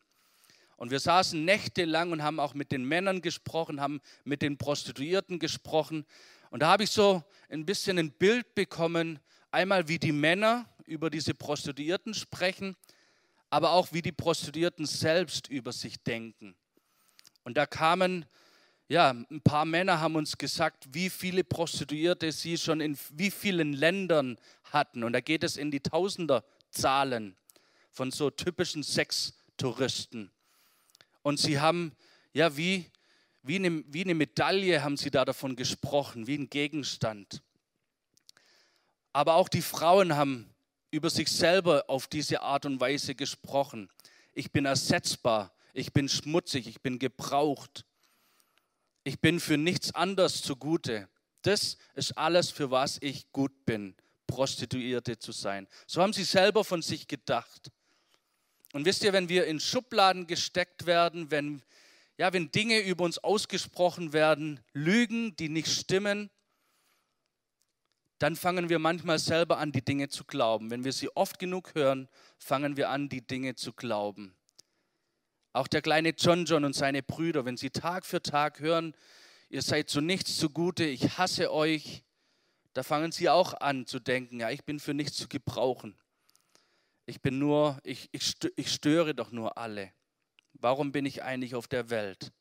Und 0.75 0.91
wir 0.91 0.99
saßen 0.99 1.45
nächtelang 1.45 2.11
und 2.11 2.21
haben 2.21 2.41
auch 2.41 2.53
mit 2.53 2.73
den 2.73 2.83
Männern 2.83 3.21
gesprochen, 3.21 3.79
haben 3.79 4.01
mit 4.25 4.41
den 4.41 4.57
Prostituierten 4.57 5.39
gesprochen. 5.39 6.05
Und 6.49 6.63
da 6.63 6.67
habe 6.67 6.83
ich 6.83 6.91
so 6.91 7.23
ein 7.49 7.65
bisschen 7.65 7.97
ein 7.97 8.11
Bild 8.11 8.55
bekommen, 8.55 9.19
einmal 9.51 9.87
wie 9.87 9.99
die 9.99 10.11
Männer 10.11 10.65
über 10.85 11.09
diese 11.09 11.33
Prostituierten 11.33 12.13
sprechen, 12.13 12.75
aber 13.49 13.71
auch 13.71 13.91
wie 13.91 14.01
die 14.01 14.11
Prostituierten 14.11 14.85
selbst 14.85 15.47
über 15.47 15.71
sich 15.71 16.01
denken. 16.03 16.55
Und 17.43 17.57
da 17.57 17.65
kamen, 17.65 18.25
ja, 18.87 19.11
ein 19.11 19.41
paar 19.41 19.65
Männer 19.65 19.99
haben 19.99 20.15
uns 20.15 20.37
gesagt, 20.37 20.87
wie 20.91 21.09
viele 21.09 21.43
Prostituierte 21.43 22.31
sie 22.31 22.57
schon 22.57 22.81
in 22.81 22.97
wie 23.11 23.31
vielen 23.31 23.73
Ländern 23.73 24.37
hatten. 24.65 25.03
Und 25.03 25.13
da 25.13 25.21
geht 25.21 25.43
es 25.43 25.57
in 25.57 25.71
die 25.71 25.79
Tausenderzahlen 25.79 27.37
von 27.91 28.11
so 28.11 28.29
typischen 28.29 28.83
Sextouristen. 28.83 30.31
Und 31.21 31.39
sie 31.39 31.59
haben, 31.59 31.93
ja, 32.33 32.55
wie, 32.55 32.85
wie, 33.43 33.57
eine, 33.57 33.83
wie 33.87 34.03
eine 34.03 34.15
Medaille 34.15 34.83
haben 34.83 34.97
sie 34.97 35.11
da 35.11 35.25
davon 35.25 35.55
gesprochen, 35.55 36.27
wie 36.27 36.37
ein 36.37 36.49
Gegenstand. 36.49 37.41
Aber 39.11 39.35
auch 39.35 39.49
die 39.49 39.61
Frauen 39.61 40.15
haben 40.15 40.49
über 40.91 41.09
sich 41.09 41.29
selber 41.29 41.85
auf 41.87 42.07
diese 42.07 42.41
Art 42.41 42.65
und 42.65 42.79
Weise 42.79 43.15
gesprochen. 43.15 43.89
Ich 44.33 44.51
bin 44.51 44.65
ersetzbar, 44.65 45.53
ich 45.73 45.93
bin 45.93 46.09
schmutzig, 46.09 46.67
ich 46.67 46.81
bin 46.81 46.99
gebraucht. 46.99 47.85
Ich 49.03 49.19
bin 49.19 49.39
für 49.39 49.57
nichts 49.57 49.93
anderes 49.95 50.41
zugute. 50.41 51.07
Das 51.41 51.77
ist 51.95 52.17
alles, 52.17 52.51
für 52.51 52.69
was 52.69 52.97
ich 53.01 53.31
gut 53.31 53.65
bin, 53.65 53.95
Prostituierte 54.27 55.17
zu 55.17 55.31
sein. 55.31 55.67
So 55.87 56.01
haben 56.01 56.13
sie 56.13 56.23
selber 56.23 56.63
von 56.63 56.81
sich 56.81 57.07
gedacht. 57.07 57.71
Und 58.73 58.85
wisst 58.85 59.03
ihr, 59.03 59.13
wenn 59.13 59.29
wir 59.29 59.47
in 59.47 59.59
Schubladen 59.59 60.27
gesteckt 60.27 60.85
werden, 60.85 61.31
wenn, 61.31 61.63
ja, 62.17 62.33
wenn 62.33 62.51
Dinge 62.51 62.79
über 62.81 63.03
uns 63.03 63.17
ausgesprochen 63.17 64.13
werden, 64.13 64.59
Lügen, 64.73 65.35
die 65.37 65.49
nicht 65.49 65.69
stimmen, 65.69 66.29
dann 68.19 68.35
fangen 68.35 68.69
wir 68.69 68.79
manchmal 68.79 69.17
selber 69.17 69.57
an, 69.57 69.71
die 69.71 69.83
Dinge 69.83 70.09
zu 70.09 70.25
glauben. 70.25 70.69
Wenn 70.69 70.83
wir 70.83 70.91
sie 70.91 71.09
oft 71.15 71.39
genug 71.39 71.73
hören, 71.73 72.09
fangen 72.37 72.77
wir 72.77 72.89
an, 72.89 73.09
die 73.09 73.25
Dinge 73.25 73.55
zu 73.55 73.73
glauben. 73.73 74.35
Auch 75.53 75.67
der 75.67 75.81
kleine 75.81 76.09
John 76.09 76.45
John 76.45 76.65
und 76.65 76.73
seine 76.73 77.01
Brüder, 77.01 77.45
wenn 77.45 77.57
sie 77.57 77.69
Tag 77.69 78.05
für 78.05 78.21
Tag 78.21 78.59
hören, 78.59 78.93
ihr 79.49 79.61
seid 79.61 79.89
zu 79.89 80.01
nichts 80.01 80.37
zugute, 80.37 80.83
ich 80.83 81.17
hasse 81.17 81.51
euch, 81.51 82.03
da 82.73 82.83
fangen 82.83 83.11
sie 83.11 83.29
auch 83.29 83.53
an 83.53 83.87
zu 83.87 83.99
denken, 83.99 84.41
ja, 84.41 84.51
ich 84.51 84.63
bin 84.63 84.79
für 84.79 84.93
nichts 84.93 85.17
zu 85.17 85.27
gebrauchen. 85.27 85.97
Ich 87.05 87.21
bin 87.21 87.39
nur, 87.39 87.79
ich, 87.83 88.09
ich, 88.11 88.35
ich 88.55 88.71
störe 88.71 89.15
doch 89.15 89.31
nur 89.31 89.57
alle. 89.57 89.91
Warum 90.53 90.91
bin 90.91 91.05
ich 91.05 91.23
eigentlich 91.23 91.55
auf 91.55 91.67
der 91.67 91.89
Welt? 91.89 92.31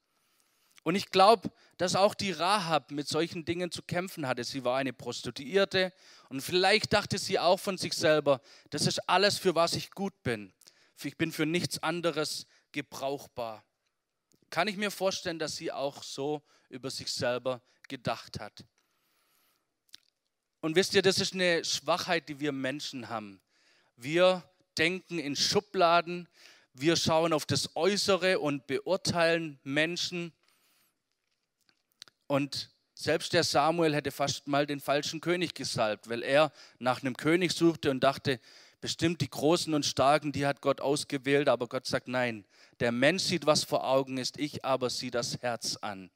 Und 0.88 0.94
ich 0.94 1.10
glaube, 1.10 1.50
dass 1.76 1.96
auch 1.96 2.14
die 2.14 2.32
Rahab 2.32 2.92
mit 2.92 3.06
solchen 3.06 3.44
Dingen 3.44 3.70
zu 3.70 3.82
kämpfen 3.82 4.26
hatte. 4.26 4.42
Sie 4.42 4.64
war 4.64 4.78
eine 4.78 4.94
Prostituierte 4.94 5.92
und 6.30 6.40
vielleicht 6.40 6.94
dachte 6.94 7.18
sie 7.18 7.38
auch 7.38 7.60
von 7.60 7.76
sich 7.76 7.92
selber, 7.92 8.40
das 8.70 8.86
ist 8.86 9.06
alles, 9.06 9.36
für 9.36 9.54
was 9.54 9.74
ich 9.74 9.90
gut 9.90 10.22
bin. 10.22 10.50
Ich 11.04 11.18
bin 11.18 11.30
für 11.30 11.44
nichts 11.44 11.82
anderes 11.82 12.46
gebrauchbar. 12.72 13.66
Kann 14.48 14.66
ich 14.66 14.78
mir 14.78 14.90
vorstellen, 14.90 15.38
dass 15.38 15.56
sie 15.56 15.70
auch 15.70 16.02
so 16.02 16.40
über 16.70 16.90
sich 16.90 17.12
selber 17.12 17.60
gedacht 17.86 18.40
hat. 18.40 18.64
Und 20.62 20.74
wisst 20.74 20.94
ihr, 20.94 21.02
das 21.02 21.20
ist 21.20 21.34
eine 21.34 21.66
Schwachheit, 21.66 22.30
die 22.30 22.40
wir 22.40 22.52
Menschen 22.52 23.10
haben. 23.10 23.42
Wir 23.96 24.42
denken 24.78 25.18
in 25.18 25.36
Schubladen, 25.36 26.30
wir 26.72 26.96
schauen 26.96 27.34
auf 27.34 27.44
das 27.44 27.76
Äußere 27.76 28.38
und 28.38 28.66
beurteilen 28.66 29.60
Menschen 29.64 30.32
und 32.28 32.70
selbst 32.94 33.32
der 33.32 33.44
Samuel 33.44 33.94
hätte 33.94 34.10
fast 34.10 34.46
mal 34.46 34.66
den 34.66 34.80
falschen 34.80 35.20
König 35.20 35.54
gesalbt, 35.54 36.08
weil 36.08 36.22
er 36.22 36.52
nach 36.78 37.02
einem 37.02 37.16
König 37.16 37.52
suchte 37.52 37.90
und 37.90 38.00
dachte, 38.00 38.40
bestimmt 38.80 39.20
die 39.20 39.30
Großen 39.30 39.72
und 39.74 39.86
Starken, 39.86 40.32
die 40.32 40.46
hat 40.46 40.60
Gott 40.60 40.80
ausgewählt, 40.80 41.48
aber 41.48 41.66
Gott 41.66 41.86
sagt, 41.86 42.08
nein, 42.08 42.44
der 42.80 42.92
Mensch 42.92 43.24
sieht, 43.24 43.46
was 43.46 43.64
vor 43.64 43.86
Augen 43.86 44.18
ist, 44.18 44.38
ich 44.38 44.64
aber 44.64 44.90
sehe 44.90 45.10
das 45.10 45.38
Herz 45.42 45.76
an. 45.76 46.10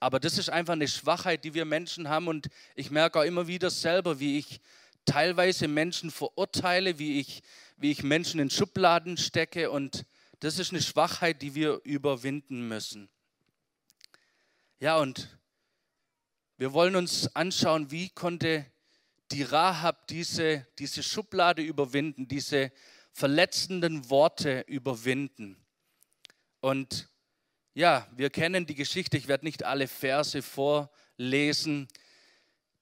Aber 0.00 0.18
das 0.18 0.38
ist 0.38 0.50
einfach 0.50 0.72
eine 0.72 0.88
Schwachheit, 0.88 1.44
die 1.44 1.54
wir 1.54 1.64
Menschen 1.64 2.08
haben 2.08 2.28
und 2.28 2.48
ich 2.74 2.90
merke 2.90 3.20
auch 3.20 3.24
immer 3.24 3.46
wieder 3.46 3.70
selber, 3.70 4.18
wie 4.18 4.38
ich 4.38 4.60
teilweise 5.04 5.68
Menschen 5.68 6.10
verurteile, 6.10 6.98
wie 6.98 7.20
ich, 7.20 7.42
wie 7.76 7.90
ich 7.90 8.02
Menschen 8.02 8.40
in 8.40 8.50
Schubladen 8.50 9.16
stecke 9.16 9.70
und 9.70 10.04
das 10.40 10.58
ist 10.58 10.72
eine 10.72 10.82
Schwachheit, 10.82 11.42
die 11.42 11.54
wir 11.54 11.80
überwinden 11.84 12.66
müssen. 12.66 13.10
Ja, 14.82 14.96
und 14.96 15.28
wir 16.56 16.72
wollen 16.72 16.96
uns 16.96 17.36
anschauen, 17.36 17.90
wie 17.90 18.08
konnte 18.08 18.64
die 19.30 19.42
Rahab 19.42 20.06
diese, 20.06 20.66
diese 20.78 21.02
Schublade 21.02 21.60
überwinden, 21.60 22.28
diese 22.28 22.72
verletzenden 23.12 24.08
Worte 24.08 24.64
überwinden. 24.68 25.58
Und 26.60 27.10
ja, 27.74 28.08
wir 28.16 28.30
kennen 28.30 28.64
die 28.64 28.74
Geschichte, 28.74 29.18
ich 29.18 29.28
werde 29.28 29.44
nicht 29.44 29.64
alle 29.64 29.86
Verse 29.86 30.40
vorlesen. 30.40 31.86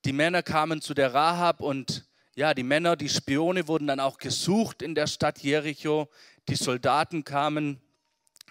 Die 0.04 0.12
Männer 0.12 0.44
kamen 0.44 0.80
zu 0.80 0.94
der 0.94 1.12
Rahab 1.14 1.60
und 1.60 2.08
ja, 2.36 2.54
die 2.54 2.62
Männer, 2.62 2.94
die 2.94 3.08
Spione 3.08 3.66
wurden 3.66 3.88
dann 3.88 3.98
auch 3.98 4.18
gesucht 4.18 4.82
in 4.82 4.94
der 4.94 5.08
Stadt 5.08 5.40
Jericho. 5.40 6.08
Die 6.48 6.54
Soldaten 6.54 7.24
kamen 7.24 7.82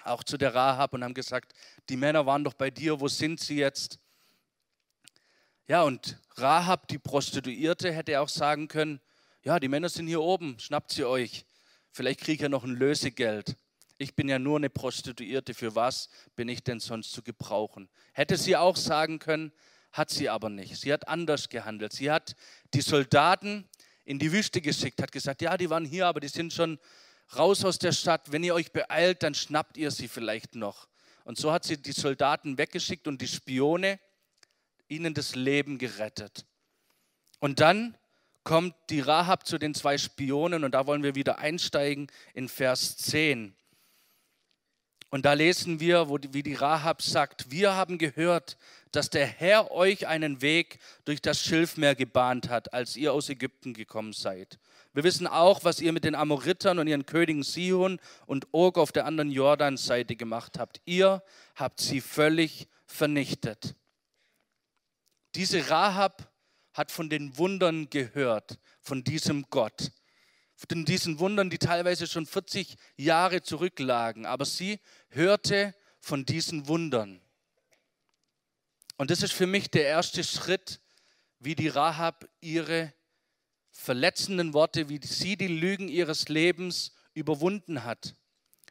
auch 0.08 0.24
zu 0.24 0.38
der 0.38 0.54
Rahab 0.56 0.94
und 0.94 1.04
haben 1.04 1.14
gesagt, 1.14 1.54
die 1.90 1.98
Männer 1.98 2.26
waren 2.26 2.44
doch 2.44 2.54
bei 2.54 2.72
dir, 2.72 3.00
wo 3.00 3.08
sind 3.08 3.40
sie 3.40 3.58
jetzt? 3.58 4.00
Ja, 5.68 5.84
und 5.84 6.18
Rahab, 6.36 6.88
die 6.88 6.98
Prostituierte, 6.98 7.92
hätte 7.92 8.20
auch 8.22 8.30
sagen 8.30 8.68
können, 8.68 9.02
ja, 9.44 9.60
die 9.60 9.68
Männer 9.68 9.90
sind 9.90 10.08
hier 10.08 10.22
oben, 10.22 10.60
schnappt 10.60 10.92
sie 10.92 11.06
euch. 11.06 11.46
Vielleicht 11.92 12.22
kriege 12.22 12.34
ich 12.34 12.42
ja 12.42 12.50
noch 12.50 12.64
ein 12.64 12.76
Lösegeld. 12.76 13.56
Ich 13.98 14.16
bin 14.16 14.30
ja 14.30 14.40
nur 14.40 14.58
eine 14.58 14.70
Prostituierte, 14.70 15.54
für 15.54 15.74
was 15.76 16.10
bin 16.36 16.48
ich 16.50 16.64
denn 16.64 16.80
sonst 16.80 17.12
zu 17.12 17.24
gebrauchen? 17.24 17.90
Hätte 18.14 18.38
sie 18.38 18.56
auch 18.56 18.76
sagen 18.76 19.20
können, 19.20 19.52
hat 19.92 20.10
sie 20.10 20.30
aber 20.30 20.50
nicht. 20.50 20.78
Sie 20.78 20.94
hat 20.94 21.08
anders 21.08 21.50
gehandelt. 21.50 21.94
Sie 21.94 22.12
hat 22.12 22.36
die 22.74 22.82
Soldaten 22.82 23.68
in 24.06 24.20
die 24.20 24.32
Wüste 24.32 24.62
geschickt, 24.62 25.02
hat 25.02 25.12
gesagt, 25.12 25.42
ja, 25.42 25.58
die 25.58 25.70
waren 25.70 25.86
hier, 25.86 26.08
aber 26.08 26.20
die 26.20 26.28
sind 26.28 26.54
schon 26.54 26.80
raus 27.36 27.66
aus 27.66 27.80
der 27.80 27.92
Stadt, 27.92 28.32
wenn 28.32 28.44
ihr 28.44 28.54
euch 28.54 28.72
beeilt, 28.72 29.24
dann 29.24 29.34
schnappt 29.34 29.78
ihr 29.78 29.92
sie 29.92 30.08
vielleicht 30.08 30.56
noch. 30.56 30.88
Und 31.24 31.38
so 31.38 31.52
hat 31.52 31.66
sie 31.66 31.78
die 31.78 31.92
Soldaten 31.92 32.58
weggeschickt 32.58 33.08
und 33.08 33.22
die 33.22 33.28
Spione 33.28 34.00
ihnen 34.88 35.14
das 35.14 35.36
Leben 35.36 35.78
gerettet. 35.78 36.46
Und 37.40 37.60
dann 37.60 37.98
kommt 38.44 38.76
die 38.90 39.02
Rahab 39.02 39.46
zu 39.46 39.58
den 39.58 39.74
zwei 39.74 39.98
Spionen 39.98 40.64
und 40.64 40.72
da 40.72 40.88
wollen 40.88 41.04
wir 41.04 41.16
wieder 41.16 41.40
einsteigen 41.40 42.08
in 42.34 42.48
Vers 42.48 42.96
10. 42.98 43.54
Und 45.10 45.26
da 45.26 45.34
lesen 45.34 45.80
wir, 45.80 46.10
wo, 46.10 46.18
wie 46.32 46.44
die 46.44 46.54
Rahab 46.54 47.02
sagt, 47.02 47.52
wir 47.52 47.76
haben 47.76 47.98
gehört, 47.98 48.58
dass 48.92 49.10
der 49.10 49.26
Herr 49.26 49.72
euch 49.72 50.08
einen 50.08 50.42
Weg 50.42 50.80
durch 51.06 51.22
das 51.22 51.42
Schilfmeer 51.42 51.96
gebahnt 51.96 52.50
hat, 52.50 52.74
als 52.74 52.96
ihr 52.96 53.14
aus 53.14 53.30
Ägypten 53.30 53.74
gekommen 53.74 54.14
seid. 54.14 54.60
Wir 54.94 55.04
wissen 55.04 55.28
auch, 55.28 55.64
was 55.64 55.80
ihr 55.80 55.94
mit 55.94 56.04
den 56.04 56.16
Amoritern 56.16 56.80
und 56.80 56.88
ihren 56.88 57.06
Königen 57.06 57.44
Sihon 57.44 58.00
und 58.26 58.48
Og 58.52 58.78
auf 58.78 58.92
der 58.92 59.06
anderen 59.06 59.30
Jordanseite 59.32 60.16
gemacht 60.16 60.58
habt. 60.58 60.82
Ihr 60.86 61.22
habt 61.56 61.80
sie 61.80 62.02
völlig 62.02 62.68
vernichtet. 62.86 63.76
Diese 65.36 65.70
Rahab 65.70 66.32
hat 66.74 66.92
von 66.92 67.10
den 67.10 67.38
Wundern 67.38 67.90
gehört, 67.90 68.58
von 68.82 69.04
diesem 69.04 69.46
Gott, 69.50 69.92
von 70.56 70.86
diesen 70.86 71.20
Wundern, 71.20 71.52
die 71.52 71.60
teilweise 71.60 72.08
schon 72.08 72.26
40 72.26 72.76
Jahre 72.96 73.44
zurücklagen. 73.44 74.26
Aber 74.26 74.46
sie 74.46 74.80
hörte 75.10 75.76
von 76.00 76.26
diesen 76.26 76.68
Wundern. 76.68 77.22
Und 78.98 79.12
das 79.12 79.22
ist 79.22 79.34
für 79.34 79.48
mich 79.48 79.70
der 79.70 79.86
erste 79.86 80.24
Schritt, 80.24 80.80
wie 81.40 81.56
die 81.56 81.68
Rahab 81.68 82.28
ihre 82.42 82.94
verletzenden 83.72 84.54
Worte, 84.54 84.90
wie 84.90 85.00
sie 85.04 85.38
die 85.38 85.48
Lügen 85.48 85.88
ihres 85.88 86.30
Lebens 86.30 86.94
überwunden 87.14 87.84
hat, 87.84 88.16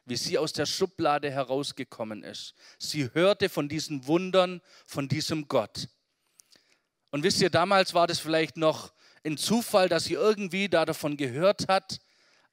wie 0.05 0.17
sie 0.17 0.37
aus 0.37 0.51
der 0.51 0.65
Schublade 0.65 1.31
herausgekommen 1.31 2.23
ist. 2.23 2.55
Sie 2.77 3.09
hörte 3.13 3.47
von 3.47 3.69
diesen 3.69 4.05
Wundern, 4.05 4.61
von 4.85 5.07
diesem 5.07 5.47
Gott. 5.47 5.87
Und 7.09 7.23
wisst 7.23 7.41
ihr, 7.41 7.49
damals 7.49 7.93
war 7.93 8.05
das 8.05 8.19
vielleicht 8.19 8.57
noch 8.57 8.93
ein 9.23 9.37
Zufall, 9.37 9.87
dass 9.87 10.05
sie 10.05 10.13
irgendwie 10.13 10.67
da 10.67 10.85
davon 10.85 11.15
gehört 11.15 11.69
hat, 11.69 11.99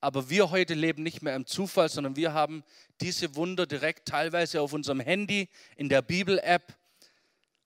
aber 0.00 0.28
wir 0.28 0.50
heute 0.50 0.74
leben 0.74 1.02
nicht 1.02 1.22
mehr 1.22 1.34
im 1.34 1.46
Zufall, 1.46 1.88
sondern 1.88 2.14
wir 2.14 2.32
haben 2.32 2.62
diese 3.00 3.34
Wunder 3.36 3.66
direkt 3.66 4.06
teilweise 4.06 4.60
auf 4.60 4.72
unserem 4.72 5.00
Handy, 5.00 5.48
in 5.76 5.88
der 5.88 6.02
Bibel-App, 6.02 6.76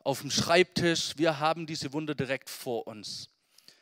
auf 0.08 0.22
dem 0.22 0.30
Schreibtisch. 0.30 1.12
Wir 1.16 1.38
haben 1.38 1.66
diese 1.66 1.92
Wunder 1.92 2.14
direkt 2.14 2.48
vor 2.48 2.86
uns. 2.86 3.28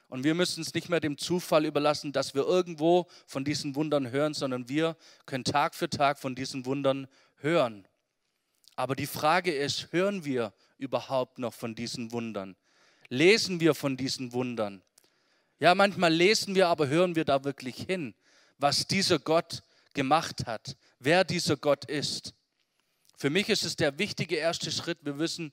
Und 0.09 0.25
wir 0.25 0.35
müssen 0.35 0.61
es 0.61 0.75
nicht 0.75 0.89
mehr 0.89 1.01
dem 1.01 1.19
Zufall 1.19 1.65
überlassen, 1.65 2.13
dass 2.13 2.35
wir 2.35 2.43
irgendwo 2.43 3.07
von 3.27 3.45
diesen 3.45 3.75
Wundern 3.75 4.11
hören, 4.11 4.35
sondern 4.35 4.69
wir 4.69 4.97
können 5.25 5.45
Tag 5.45 5.75
für 5.75 5.89
Tag 5.89 6.19
von 6.19 6.35
diesen 6.35 6.67
Wundern 6.67 7.07
hören. 7.37 7.87
Aber 8.75 8.95
die 8.95 9.07
Frage 9.07 9.53
ist, 9.53 9.93
hören 9.93 10.25
wir 10.25 10.53
überhaupt 10.79 11.39
noch 11.39 11.55
von 11.55 11.75
diesen 11.75 12.13
Wundern? 12.13 12.57
Lesen 13.09 13.61
wir 13.61 13.75
von 13.75 13.97
diesen 13.97 14.33
Wundern? 14.33 14.83
Ja, 15.59 15.75
manchmal 15.75 16.13
lesen 16.13 16.55
wir, 16.55 16.69
aber 16.69 16.89
hören 16.89 17.17
wir 17.17 17.25
da 17.25 17.45
wirklich 17.45 17.77
hin? 17.77 18.15
was 18.59 18.87
dieser 18.87 19.19
Gott 19.19 19.63
gemacht 19.95 20.47
hat, 20.47 20.77
wer 20.99 21.25
dieser 21.25 21.57
Gott 21.57 21.85
ist. 21.87 22.35
Für 23.17 23.31
mich 23.31 23.49
ist 23.49 23.65
es 23.65 23.77
der 23.77 23.99
wichtige 23.99 24.37
erste 24.37 24.71
Schritt. 24.71 24.99
Wir 25.03 25.15
müssen 25.15 25.53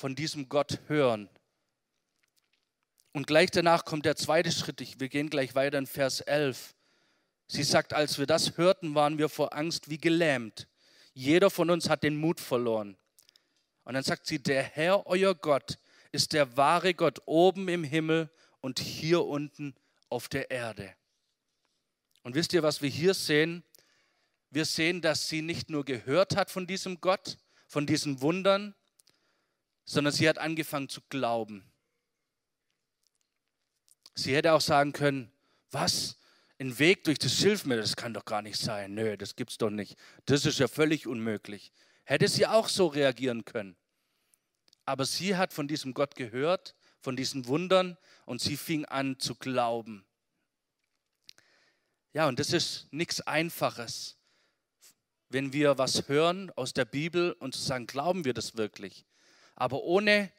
von 0.00 0.14
diesem 0.14 0.48
Gott 0.48 0.80
hören. 0.86 1.28
Und 3.12 3.26
gleich 3.26 3.50
danach 3.50 3.84
kommt 3.84 4.06
der 4.06 4.16
zweite 4.16 4.50
Schritt. 4.50 4.98
Wir 4.98 5.10
gehen 5.10 5.28
gleich 5.28 5.54
weiter 5.54 5.76
in 5.76 5.86
Vers 5.86 6.22
11. 6.22 6.74
Sie 7.48 7.62
sagt, 7.62 7.92
als 7.92 8.18
wir 8.18 8.24
das 8.24 8.56
hörten, 8.56 8.94
waren 8.94 9.18
wir 9.18 9.28
vor 9.28 9.52
Angst 9.54 9.90
wie 9.90 9.98
gelähmt. 9.98 10.68
Jeder 11.12 11.50
von 11.50 11.68
uns 11.68 11.90
hat 11.90 12.02
den 12.02 12.16
Mut 12.16 12.40
verloren. 12.40 12.96
Und 13.84 13.92
dann 13.92 14.02
sagt 14.02 14.26
sie, 14.26 14.42
der 14.42 14.62
Herr, 14.62 15.06
euer 15.06 15.34
Gott, 15.34 15.76
ist 16.12 16.32
der 16.32 16.56
wahre 16.56 16.94
Gott 16.94 17.20
oben 17.26 17.68
im 17.68 17.84
Himmel 17.84 18.30
und 18.62 18.78
hier 18.78 19.26
unten 19.26 19.74
auf 20.08 20.28
der 20.28 20.50
Erde. 20.50 20.94
Und 22.22 22.34
wisst 22.34 22.54
ihr, 22.54 22.62
was 22.62 22.80
wir 22.80 22.88
hier 22.88 23.12
sehen? 23.12 23.64
Wir 24.48 24.64
sehen, 24.64 25.02
dass 25.02 25.28
sie 25.28 25.42
nicht 25.42 25.68
nur 25.68 25.84
gehört 25.84 26.36
hat 26.36 26.50
von 26.50 26.66
diesem 26.66 27.02
Gott, 27.02 27.36
von 27.66 27.86
diesen 27.86 28.22
Wundern, 28.22 28.74
sondern 29.90 30.12
sie 30.12 30.28
hat 30.28 30.38
angefangen 30.38 30.88
zu 30.88 31.00
glauben. 31.08 31.64
Sie 34.14 34.36
hätte 34.36 34.52
auch 34.52 34.60
sagen 34.60 34.92
können, 34.92 35.32
was? 35.72 36.16
Ein 36.60 36.78
Weg 36.78 37.02
durch 37.02 37.18
das 37.18 37.34
Schilfmeer, 37.34 37.78
das 37.78 37.96
kann 37.96 38.14
doch 38.14 38.24
gar 38.24 38.40
nicht 38.40 38.56
sein. 38.56 38.94
Nö, 38.94 39.16
das 39.16 39.34
gibt's 39.34 39.58
doch 39.58 39.70
nicht. 39.70 39.96
Das 40.26 40.46
ist 40.46 40.60
ja 40.60 40.68
völlig 40.68 41.08
unmöglich. 41.08 41.72
Hätte 42.04 42.28
sie 42.28 42.46
auch 42.46 42.68
so 42.68 42.86
reagieren 42.86 43.44
können. 43.44 43.74
Aber 44.84 45.04
sie 45.06 45.34
hat 45.36 45.52
von 45.52 45.66
diesem 45.66 45.92
Gott 45.92 46.14
gehört, 46.14 46.76
von 47.00 47.16
diesen 47.16 47.48
Wundern 47.48 47.98
und 48.26 48.40
sie 48.40 48.56
fing 48.56 48.84
an 48.84 49.18
zu 49.18 49.34
glauben. 49.34 50.06
Ja, 52.12 52.28
und 52.28 52.38
das 52.38 52.52
ist 52.52 52.86
nichts 52.92 53.22
Einfaches, 53.22 54.18
wenn 55.30 55.52
wir 55.52 55.78
was 55.78 56.08
hören 56.08 56.52
aus 56.52 56.74
der 56.74 56.84
Bibel 56.84 57.32
und 57.32 57.56
zu 57.56 57.60
sagen, 57.60 57.88
glauben 57.88 58.24
wir 58.24 58.34
das 58.34 58.56
wirklich? 58.56 59.04
Aber 59.60 59.82
ohne 59.82 60.32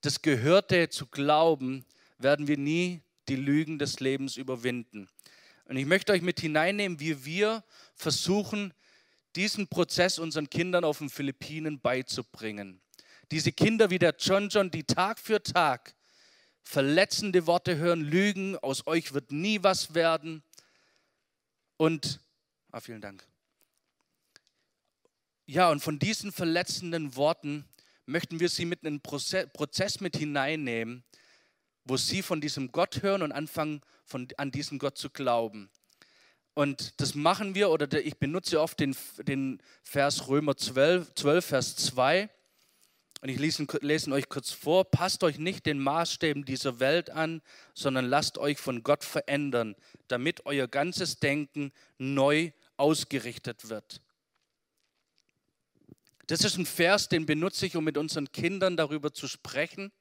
das 0.00 0.22
Gehörte 0.22 0.88
zu 0.88 1.04
glauben, 1.08 1.84
werden 2.16 2.48
wir 2.48 2.56
nie 2.56 3.02
die 3.28 3.36
Lügen 3.36 3.78
des 3.78 4.00
Lebens 4.00 4.38
überwinden. 4.38 5.10
Und 5.66 5.76
ich 5.76 5.84
möchte 5.84 6.14
euch 6.14 6.22
mit 6.22 6.40
hineinnehmen, 6.40 6.98
wie 6.98 7.26
wir 7.26 7.62
versuchen, 7.94 8.72
diesen 9.34 9.68
Prozess 9.68 10.18
unseren 10.18 10.48
Kindern 10.48 10.84
auf 10.84 10.98
den 10.98 11.10
Philippinen 11.10 11.80
beizubringen. 11.80 12.80
Diese 13.30 13.52
Kinder 13.52 13.90
wie 13.90 13.98
der 13.98 14.14
John 14.18 14.48
John, 14.48 14.70
die 14.70 14.84
Tag 14.84 15.18
für 15.18 15.42
Tag 15.42 15.94
verletzende 16.62 17.46
Worte 17.46 17.76
hören, 17.76 18.00
Lügen, 18.00 18.56
aus 18.56 18.86
euch 18.86 19.12
wird 19.12 19.32
nie 19.32 19.62
was 19.62 19.94
werden. 19.94 20.42
Und, 21.76 22.20
ah, 22.72 22.80
vielen 22.80 23.02
Dank. 23.02 23.22
Ja, 25.44 25.70
und 25.70 25.80
von 25.80 25.98
diesen 25.98 26.32
verletzenden 26.32 27.16
Worten 27.16 27.66
möchten 28.06 28.40
wir 28.40 28.48
sie 28.48 28.64
mit 28.64 28.84
einem 28.84 29.00
Prozess 29.00 30.00
mit 30.00 30.16
hineinnehmen, 30.16 31.04
wo 31.84 31.96
sie 31.96 32.22
von 32.22 32.40
diesem 32.40 32.72
Gott 32.72 33.02
hören 33.02 33.22
und 33.22 33.32
anfangen, 33.32 33.82
von, 34.04 34.28
an 34.36 34.52
diesen 34.52 34.78
Gott 34.78 34.96
zu 34.96 35.10
glauben. 35.10 35.68
Und 36.54 37.00
das 37.00 37.14
machen 37.14 37.54
wir, 37.54 37.68
oder 37.68 37.92
ich 38.02 38.16
benutze 38.16 38.60
oft 38.60 38.80
den, 38.80 38.96
den 39.18 39.60
Vers 39.82 40.28
Römer 40.28 40.56
12, 40.56 41.14
12, 41.14 41.44
Vers 41.44 41.76
2. 41.76 42.30
Und 43.20 43.28
ich 43.28 43.38
lese, 43.38 43.66
lese 43.80 44.10
euch 44.12 44.28
kurz 44.28 44.52
vor. 44.52 44.84
Passt 44.84 45.22
euch 45.22 45.38
nicht 45.38 45.66
den 45.66 45.78
Maßstäben 45.78 46.44
dieser 46.44 46.80
Welt 46.80 47.10
an, 47.10 47.42
sondern 47.74 48.06
lasst 48.06 48.38
euch 48.38 48.58
von 48.58 48.82
Gott 48.82 49.04
verändern, 49.04 49.74
damit 50.08 50.46
euer 50.46 50.68
ganzes 50.68 51.18
Denken 51.18 51.72
neu 51.98 52.52
ausgerichtet 52.76 53.68
wird. 53.68 54.00
Das 56.26 56.40
ist 56.40 56.58
ein 56.58 56.66
Vers, 56.66 57.08
den 57.08 57.26
benutze 57.26 57.66
ich, 57.66 57.76
um 57.76 57.84
mit 57.84 57.96
unseren 57.96 58.30
Kindern 58.32 58.76
darüber 58.76 59.12
zu 59.12 59.28
sprechen, 59.28 59.92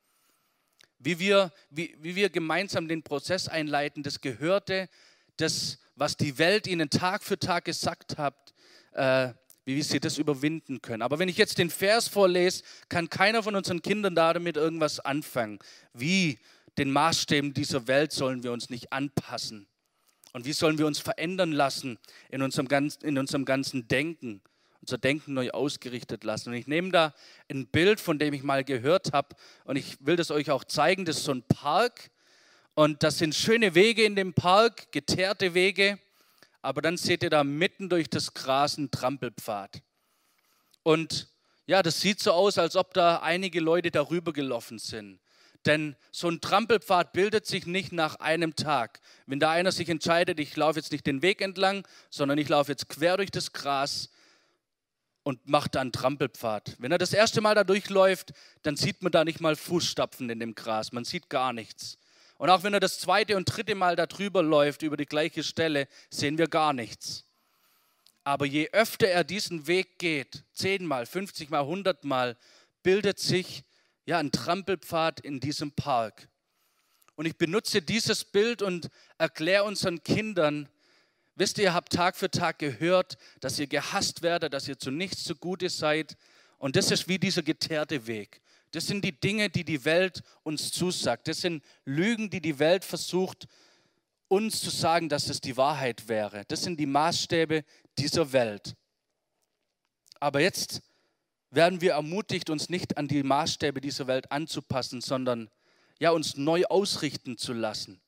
wie 0.98 1.20
wir, 1.20 1.52
wie, 1.70 1.96
wie 2.00 2.16
wir 2.16 2.30
gemeinsam 2.30 2.88
den 2.88 3.04
Prozess 3.04 3.48
einleiten, 3.48 4.02
das 4.02 4.22
Gehörte, 4.22 4.90
das, 5.38 5.80
was 5.96 6.18
die 6.18 6.38
Welt 6.38 6.68
ihnen 6.68 6.90
Tag 6.90 7.24
für 7.24 7.38
Tag 7.38 7.66
gesagt 7.66 8.18
hat, 8.18 8.54
äh, 8.94 9.34
wie 9.66 9.82
sie 9.82 10.00
das 10.00 10.18
überwinden 10.18 10.82
können. 10.82 11.02
Aber 11.02 11.20
wenn 11.20 11.30
ich 11.30 11.38
jetzt 11.38 11.58
den 11.58 11.70
Vers 11.70 12.08
vorlese, 12.08 12.64
kann 12.88 13.10
keiner 13.10 13.44
von 13.44 13.56
unseren 13.56 13.82
Kindern 13.82 14.16
damit 14.16 14.58
irgendwas 14.58 15.00
anfangen. 15.00 15.60
Wie 15.94 16.40
den 16.78 16.92
Maßstäben 16.92 17.54
dieser 17.54 17.88
Welt 17.88 18.12
sollen 18.12 18.44
wir 18.44 18.52
uns 18.52 18.70
nicht 18.70 18.94
anpassen? 18.94 19.68
Und 20.34 20.46
wie 20.46 20.54
sollen 20.54 20.78
wir 20.78 20.86
uns 20.86 21.00
verändern 21.00 21.52
lassen 21.52 21.98
in 22.30 22.42
unserem, 22.42 22.68
in 23.02 23.18
unserem 23.18 23.46
ganzen 23.46 23.88
Denken, 23.88 24.42
unser 24.86 24.98
Denken 24.98 25.34
neu 25.34 25.52
ausgerichtet 25.52 26.24
lassen? 26.24 26.50
Und 26.50 26.56
ich 26.56 26.68
nehme 26.68 26.92
da 26.92 27.14
ein 27.50 27.68
Bild, 27.68 28.00
von 28.00 28.20
dem 28.20 28.34
ich 28.34 28.44
mal 28.44 28.64
gehört 28.64 29.14
habe, 29.14 29.36
und 29.66 29.76
ich 29.76 29.98
will 30.06 30.16
das 30.16 30.32
euch 30.32 30.52
auch 30.52 30.64
zeigen. 30.64 31.06
Das 31.06 31.18
ist 31.18 31.26
so 31.26 31.34
ein 31.34 31.44
Park, 31.44 32.10
und 32.74 33.04
das 33.04 33.18
sind 33.18 33.36
schöne 33.36 33.76
Wege 33.76 34.04
in 34.04 34.16
dem 34.16 34.34
Park, 34.34 34.92
geteerte 34.92 35.54
Wege 35.54 36.00
aber 36.66 36.82
dann 36.82 36.98
seht 36.98 37.22
ihr 37.22 37.30
da 37.30 37.44
mitten 37.44 37.90
durch 37.90 38.10
das 38.10 38.34
Gras 38.34 38.78
einen 38.78 38.90
Trampelpfad. 38.90 39.84
Und 40.82 41.28
ja, 41.68 41.84
das 41.84 42.02
sieht 42.02 42.20
so 42.20 42.32
aus, 42.32 42.58
als 42.58 42.76
ob 42.76 42.94
da 42.96 43.18
einige 43.18 43.60
Leute 43.60 43.92
darüber 43.92 44.34
gelaufen 44.34 44.80
sind. 44.80 45.20
Denn 45.68 45.96
so 46.12 46.28
ein 46.28 46.42
Trampelpfad 46.42 47.14
bildet 47.14 47.46
sich 47.46 47.68
nicht 47.68 47.92
nach 47.92 48.16
einem 48.16 48.56
Tag. 48.56 49.00
Wenn 49.28 49.40
da 49.40 49.52
einer 49.52 49.72
sich 49.72 49.90
entscheidet, 49.90 50.40
ich 50.40 50.56
laufe 50.56 50.80
jetzt 50.80 50.92
nicht 50.92 51.06
den 51.06 51.22
Weg 51.22 51.42
entlang, 51.42 51.88
sondern 52.10 52.40
ich 52.40 52.50
laufe 52.50 52.72
jetzt 52.72 52.90
quer 52.90 53.18
durch 53.18 53.32
das 53.32 53.54
Gras 53.54 54.10
und 55.26 55.50
mache 55.50 55.70
da 55.70 55.82
einen 55.82 55.92
Trampelpfad. 55.92 56.76
Wenn 56.78 56.92
er 56.92 57.00
das 57.00 57.12
erste 57.12 57.42
Mal 57.42 57.56
da 57.56 57.64
durchläuft, 57.64 58.32
dann 58.62 58.78
sieht 58.78 59.02
man 59.02 59.12
da 59.12 59.26
nicht 59.26 59.42
mal 59.42 59.56
Fußstapfen 59.56 60.30
in 60.30 60.40
dem 60.40 60.54
Gras. 60.54 60.92
Man 60.92 61.04
sieht 61.04 61.32
gar 61.32 61.52
nichts. 61.52 61.98
Und 62.38 62.52
auch 62.52 62.62
wenn 62.62 62.76
er 62.76 62.80
das 62.80 63.00
zweite 63.00 63.36
und 63.36 63.46
dritte 63.46 63.74
Mal 63.74 63.96
darüber 63.96 64.44
läuft, 64.44 64.84
über 64.84 64.98
die 64.98 65.08
gleiche 65.08 65.44
Stelle, 65.44 65.88
sehen 66.12 66.38
wir 66.38 66.48
gar 66.48 66.74
nichts. 66.74 67.26
Aber 68.24 68.46
je 68.46 68.70
öfter 68.72 69.08
er 69.08 69.24
diesen 69.24 69.66
Weg 69.66 69.98
geht, 69.98 70.44
zehnmal, 70.54 71.08
50 71.08 71.50
mal, 71.50 71.62
100 71.62 72.04
Mal, 72.04 72.38
bildet 72.84 73.18
sich 73.18 73.64
ja 74.06 74.20
ein 74.20 74.32
Trampelpfad 74.32 75.22
in 75.22 75.40
diesem 75.40 75.72
Park. 75.72 76.30
Und 77.16 77.26
ich 77.26 77.36
benutze 77.36 77.82
dieses 77.82 78.24
Bild 78.26 78.62
und 78.62 78.90
erkläre 79.18 79.64
unseren 79.64 80.04
Kindern, 80.04 80.70
wisst 81.36 81.58
ihr, 81.58 81.66
ihr 81.66 81.74
habt 81.74 81.94
Tag 81.94 82.16
für 82.16 82.32
Tag 82.32 82.60
gehört, 82.60 83.18
dass 83.40 83.60
ihr 83.60 83.68
gehasst 83.68 84.22
werdet, 84.22 84.54
dass 84.54 84.68
ihr 84.68 84.78
zu 84.78 84.92
nichts 84.92 85.24
zu 85.24 85.36
Gute 85.36 85.70
seid. 85.70 86.18
Und 86.58 86.76
das 86.76 86.92
ist 86.92 87.08
wie 87.08 87.20
dieser 87.20 87.44
geteerte 87.44 88.08
Weg. 88.08 88.42
Das 88.72 88.88
sind 88.88 89.06
die 89.06 89.18
Dinge, 89.18 89.50
die 89.50 89.64
die 89.64 89.86
Welt 89.86 90.22
uns 90.44 90.72
zusagt. 90.72 91.28
Das 91.28 91.42
sind 91.42 91.64
Lügen, 91.86 92.30
die 92.30 92.42
die 92.42 92.60
Welt 92.60 92.84
versucht, 92.84 93.48
uns 94.28 94.60
zu 94.62 94.70
sagen, 94.70 95.08
dass 95.08 95.30
es 95.30 95.40
die 95.40 95.56
Wahrheit 95.56 96.08
wäre. 96.08 96.44
Das 96.48 96.64
sind 96.64 96.80
die 96.80 96.86
Maßstäbe 96.86 97.64
dieser 97.98 98.34
Welt. 98.34 98.76
Aber 100.20 100.40
jetzt 100.42 100.82
werden 101.52 101.82
wir 101.82 101.94
ermutigt, 101.94 102.50
uns 102.50 102.70
nicht 102.70 102.98
an 102.98 103.08
die 103.08 103.24
Maßstäbe 103.24 103.80
dieser 103.80 104.08
Welt 104.08 104.32
anzupassen, 104.32 105.02
sondern 105.02 105.50
ja, 106.00 106.10
uns 106.12 106.36
neu 106.36 106.66
ausrichten 106.66 107.38
zu 107.38 107.54
lassen. 107.54 108.02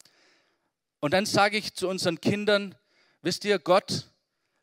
Und 0.99 1.13
dann 1.13 1.25
sage 1.25 1.57
ich 1.57 1.73
zu 1.73 1.87
unseren 1.87 2.19
Kindern, 2.19 2.75
wisst 3.27 3.43
ihr, 3.43 3.59
Gott 3.59 4.09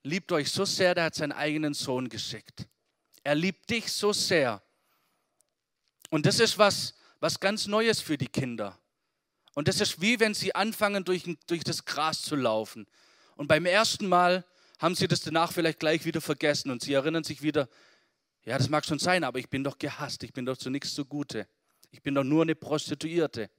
liebt 0.05 0.33
euch 0.33 0.51
so 0.51 0.65
sehr, 0.65 0.95
der 0.95 1.05
hat 1.05 1.15
seinen 1.15 1.33
eigenen 1.33 1.75
Sohn 1.75 2.09
geschickt. 2.09 2.67
Er 3.23 3.35
liebt 3.35 3.69
dich 3.69 3.93
so 3.93 4.15
sehr. 4.15 4.63
Und 6.09 6.25
das 6.25 6.41
ist 6.41 6.57
was, 6.57 6.95
was 7.21 7.39
ganz 7.39 7.67
Neues 7.67 8.01
für 8.01 8.17
die 8.17 8.27
Kinder. 8.27 8.81
Und 9.55 9.69
das 9.69 9.83
ist 9.83 10.01
wie 10.01 10.19
wenn 10.19 10.33
sie 10.33 10.55
anfangen, 10.55 11.05
durch, 11.05 11.25
durch 11.47 11.63
das 11.63 11.85
Gras 11.85 12.23
zu 12.23 12.37
laufen. 12.37 12.87
Und 13.37 13.49
beim 13.49 13.67
ersten 13.67 14.09
Mal 14.09 14.47
haben 14.79 14.95
sie 14.95 15.09
das 15.09 15.21
danach 15.21 15.53
vielleicht 15.53 15.79
gleich 15.79 16.07
wieder 16.07 16.23
vergessen 16.23 16.71
und 16.71 16.81
sie 16.81 16.95
erinnern 16.95 17.23
sich 17.23 17.43
wieder, 17.43 17.69
ja, 18.47 18.57
das 18.57 18.71
mag 18.71 18.87
schon 18.87 18.99
sein, 18.99 19.25
aber 19.25 19.39
ich 19.41 19.51
bin 19.51 19.63
doch 19.63 19.77
gehasst, 19.77 20.23
ich 20.23 20.33
bin 20.33 20.47
doch 20.47 20.57
zu 20.57 20.71
nichts 20.71 20.95
zugute. 20.95 21.47
Ich 21.91 22.03
bin 22.03 22.15
doch 22.15 22.25
nur 22.25 22.41
eine 22.41 22.55
Prostituierte. 22.55 23.51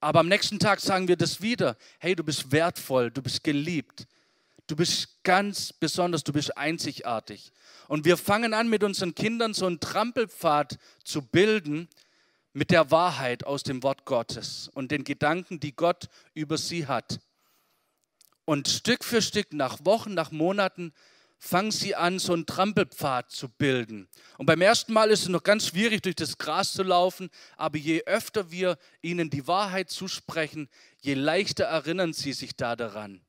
Aber 0.00 0.20
am 0.20 0.28
nächsten 0.28 0.58
Tag 0.58 0.80
sagen 0.80 1.08
wir 1.08 1.16
das 1.16 1.40
wieder. 1.40 1.76
Hey, 1.98 2.14
du 2.14 2.22
bist 2.22 2.52
wertvoll, 2.52 3.10
du 3.10 3.22
bist 3.22 3.42
geliebt. 3.42 4.06
Du 4.66 4.76
bist 4.76 5.22
ganz 5.22 5.72
besonders, 5.72 6.24
du 6.24 6.32
bist 6.32 6.56
einzigartig. 6.56 7.52
Und 7.88 8.04
wir 8.04 8.16
fangen 8.16 8.52
an, 8.52 8.68
mit 8.68 8.82
unseren 8.82 9.14
Kindern 9.14 9.54
so 9.54 9.66
einen 9.66 9.80
Trampelpfad 9.80 10.78
zu 11.04 11.22
bilden 11.22 11.88
mit 12.52 12.70
der 12.70 12.90
Wahrheit 12.90 13.44
aus 13.44 13.62
dem 13.62 13.82
Wort 13.82 14.06
Gottes 14.06 14.70
und 14.74 14.90
den 14.90 15.04
Gedanken, 15.04 15.60
die 15.60 15.76
Gott 15.76 16.08
über 16.34 16.58
sie 16.58 16.86
hat. 16.86 17.20
Und 18.44 18.68
Stück 18.68 19.04
für 19.04 19.22
Stück, 19.22 19.52
nach 19.52 19.84
Wochen, 19.84 20.14
nach 20.14 20.30
Monaten, 20.30 20.92
fangen 21.46 21.70
sie 21.70 21.94
an, 21.94 22.18
so 22.18 22.32
einen 22.32 22.46
Trampelpfad 22.46 23.30
zu 23.30 23.48
bilden. 23.48 24.08
Und 24.38 24.46
beim 24.46 24.60
ersten 24.60 24.92
Mal 24.92 25.10
ist 25.10 25.22
es 25.22 25.28
noch 25.28 25.42
ganz 25.42 25.68
schwierig, 25.68 26.02
durch 26.02 26.16
das 26.16 26.38
Gras 26.38 26.72
zu 26.72 26.82
laufen, 26.82 27.30
aber 27.56 27.78
je 27.78 28.02
öfter 28.04 28.50
wir 28.50 28.78
ihnen 29.02 29.30
die 29.30 29.46
Wahrheit 29.46 29.90
zusprechen, 29.90 30.68
je 31.00 31.14
leichter 31.14 31.64
erinnern 31.64 32.12
sie 32.12 32.32
sich 32.32 32.56
da 32.56 32.76
daran. 32.76 33.20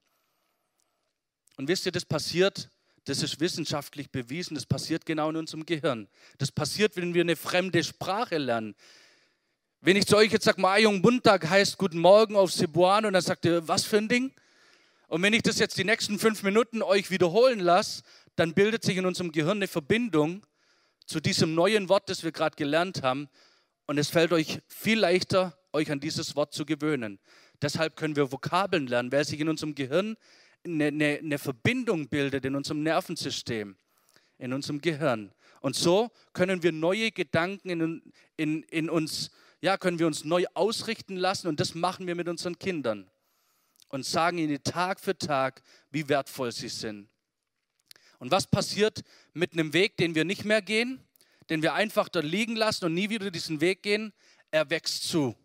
Und 1.57 1.67
wisst 1.67 1.85
ihr, 1.85 1.91
das 1.91 2.05
passiert, 2.05 2.69
das 3.05 3.23
ist 3.23 3.39
wissenschaftlich 3.39 4.11
bewiesen, 4.11 4.55
das 4.55 4.65
passiert 4.65 5.05
genau 5.05 5.29
in 5.29 5.37
unserem 5.37 5.65
Gehirn. 5.65 6.07
Das 6.37 6.51
passiert, 6.51 6.95
wenn 6.95 7.13
wir 7.13 7.21
eine 7.21 7.35
fremde 7.35 7.83
Sprache 7.83 8.37
lernen. 8.37 8.75
Wenn 9.79 9.95
ich 9.95 10.05
zu 10.05 10.17
euch 10.17 10.31
jetzt 10.31 10.45
sage, 10.45 10.59
Majung 10.59 11.01
Buntag 11.01 11.47
heißt 11.49 11.77
Guten 11.77 11.99
Morgen 11.99 12.35
auf 12.35 12.51
Cebuan 12.51 13.05
und 13.05 13.13
dann 13.13 13.21
sagt 13.21 13.45
ihr, 13.45 13.67
was 13.67 13.85
für 13.85 13.97
ein 13.97 14.09
Ding? 14.09 14.33
Und 15.07 15.21
wenn 15.21 15.33
ich 15.33 15.41
das 15.41 15.57
jetzt 15.57 15.77
die 15.77 15.85
nächsten 15.85 16.19
fünf 16.19 16.43
Minuten 16.43 16.81
euch 16.81 17.09
wiederholen 17.09 17.59
lasse, 17.59 18.03
dann 18.35 18.53
bildet 18.53 18.83
sich 18.83 18.97
in 18.97 19.05
unserem 19.05 19.31
Gehirn 19.31 19.57
eine 19.57 19.67
Verbindung 19.67 20.45
zu 21.05 21.21
diesem 21.21 21.55
neuen 21.55 21.87
Wort, 21.87 22.09
das 22.09 22.23
wir 22.23 22.33
gerade 22.33 22.57
gelernt 22.57 23.03
haben. 23.03 23.29
Und 23.85 23.97
es 23.97 24.09
fällt 24.09 24.33
euch 24.33 24.59
viel 24.67 24.99
leichter, 24.99 25.57
euch 25.71 25.89
an 25.91 26.01
dieses 26.01 26.35
Wort 26.35 26.53
zu 26.53 26.65
gewöhnen. 26.65 27.19
Deshalb 27.61 27.95
können 27.95 28.17
wir 28.17 28.33
Vokabeln 28.33 28.87
lernen, 28.87 29.11
weil 29.13 29.23
sich 29.23 29.39
in 29.39 29.47
unserem 29.47 29.75
Gehirn 29.75 30.17
eine, 30.65 30.87
eine, 30.87 31.19
eine 31.19 31.37
Verbindung 31.37 32.09
bildet, 32.09 32.43
in 32.43 32.55
unserem 32.55 32.83
Nervensystem, 32.83 33.77
in 34.37 34.51
unserem 34.51 34.81
Gehirn. 34.81 35.31
Und 35.61 35.77
so 35.77 36.11
können 36.33 36.63
wir 36.63 36.73
neue 36.73 37.11
Gedanken 37.11 37.69
in, 37.69 38.13
in, 38.35 38.63
in 38.63 38.89
uns, 38.89 39.31
ja, 39.61 39.77
können 39.77 39.99
wir 39.99 40.05
uns 40.05 40.25
neu 40.25 40.45
ausrichten 40.53 41.15
lassen 41.15 41.47
und 41.47 41.61
das 41.61 41.75
machen 41.75 42.07
wir 42.07 42.15
mit 42.15 42.27
unseren 42.27 42.59
Kindern 42.59 43.09
und 43.89 44.05
sagen 44.05 44.37
ihnen 44.37 44.63
Tag 44.63 44.99
für 44.99 45.17
Tag, 45.17 45.61
wie 45.91 46.07
wertvoll 46.09 46.51
sie 46.51 46.69
sind. 46.69 47.09
Und 48.19 48.31
was 48.31 48.47
passiert 48.47 49.03
mit 49.33 49.53
einem 49.53 49.73
Weg, 49.73 49.97
den 49.97 50.15
wir 50.15 50.25
nicht 50.25 50.45
mehr 50.45 50.61
gehen, 50.61 51.03
den 51.49 51.61
wir 51.61 51.73
einfach 51.73 52.09
dort 52.09 52.25
liegen 52.25 52.55
lassen 52.55 52.85
und 52.85 52.93
nie 52.93 53.09
wieder 53.09 53.31
diesen 53.31 53.61
Weg 53.61 53.83
gehen? 53.83 54.13
Er 54.51 54.69
wächst 54.69 55.03
zu. 55.03 55.35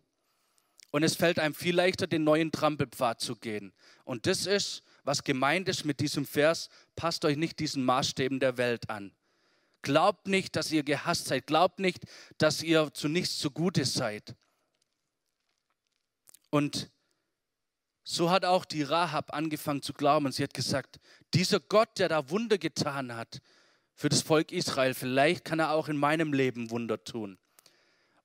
Und 0.90 1.02
es 1.02 1.16
fällt 1.16 1.38
einem 1.38 1.54
viel 1.54 1.74
leichter, 1.74 2.06
den 2.06 2.24
neuen 2.24 2.52
Trampelpfad 2.52 3.20
zu 3.20 3.36
gehen. 3.36 3.72
Und 4.04 4.26
das 4.26 4.46
ist, 4.46 4.82
was 5.04 5.24
gemeint 5.24 5.68
ist 5.68 5.84
mit 5.84 6.00
diesem 6.00 6.26
Vers, 6.26 6.68
passt 6.96 7.24
euch 7.24 7.36
nicht 7.36 7.58
diesen 7.58 7.84
Maßstäben 7.84 8.40
der 8.40 8.58
Welt 8.58 8.90
an. 8.90 9.12
Glaubt 9.82 10.28
nicht, 10.28 10.54
dass 10.54 10.70
ihr 10.70 10.84
gehasst 10.84 11.26
seid. 11.26 11.46
Glaubt 11.46 11.80
nicht, 11.80 12.04
dass 12.38 12.62
ihr 12.62 12.92
zu 12.92 13.08
nichts 13.08 13.38
zugute 13.38 13.84
seid. 13.84 14.36
Und 16.50 16.90
so 18.04 18.30
hat 18.30 18.44
auch 18.44 18.64
die 18.64 18.82
Rahab 18.82 19.32
angefangen 19.34 19.82
zu 19.82 19.92
glauben 19.92 20.32
sie 20.32 20.42
hat 20.42 20.54
gesagt, 20.54 20.98
dieser 21.34 21.60
Gott, 21.60 21.98
der 21.98 22.08
da 22.08 22.30
Wunder 22.30 22.58
getan 22.58 23.14
hat 23.14 23.40
für 23.94 24.08
das 24.08 24.22
Volk 24.22 24.52
Israel, 24.52 24.94
vielleicht 24.94 25.44
kann 25.44 25.60
er 25.60 25.72
auch 25.72 25.88
in 25.88 25.96
meinem 25.96 26.32
Leben 26.32 26.70
Wunder 26.70 27.02
tun. 27.02 27.38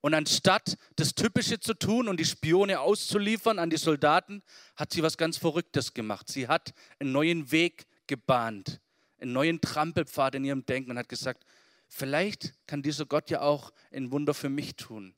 Und 0.00 0.14
anstatt 0.14 0.76
das 0.96 1.14
Typische 1.14 1.58
zu 1.58 1.74
tun 1.74 2.08
und 2.08 2.20
die 2.20 2.24
Spione 2.24 2.80
auszuliefern 2.80 3.58
an 3.58 3.70
die 3.70 3.76
Soldaten, 3.76 4.42
hat 4.76 4.92
sie 4.92 5.02
was 5.02 5.16
ganz 5.16 5.38
Verrücktes 5.38 5.92
gemacht. 5.92 6.28
Sie 6.28 6.46
hat 6.46 6.72
einen 7.00 7.12
neuen 7.12 7.50
Weg 7.50 7.86
gebahnt, 8.06 8.80
einen 9.20 9.32
neuen 9.32 9.60
Trampelpfad 9.60 10.36
in 10.36 10.44
ihrem 10.44 10.64
Denken 10.64 10.92
und 10.92 10.98
hat 10.98 11.08
gesagt, 11.08 11.44
vielleicht 11.88 12.54
kann 12.66 12.82
dieser 12.82 13.06
Gott 13.06 13.28
ja 13.30 13.40
auch 13.40 13.72
ein 13.92 14.12
Wunder 14.12 14.34
für 14.34 14.48
mich 14.48 14.76
tun. 14.76 15.14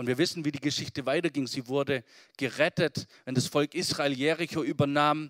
Und 0.00 0.06
wir 0.06 0.16
wissen, 0.16 0.46
wie 0.46 0.50
die 0.50 0.60
Geschichte 0.60 1.04
weiterging. 1.04 1.46
Sie 1.46 1.68
wurde 1.68 2.04
gerettet. 2.38 3.06
Wenn 3.26 3.34
das 3.34 3.48
Volk 3.48 3.74
Israel 3.74 4.14
Jericho 4.14 4.62
übernahm, 4.62 5.28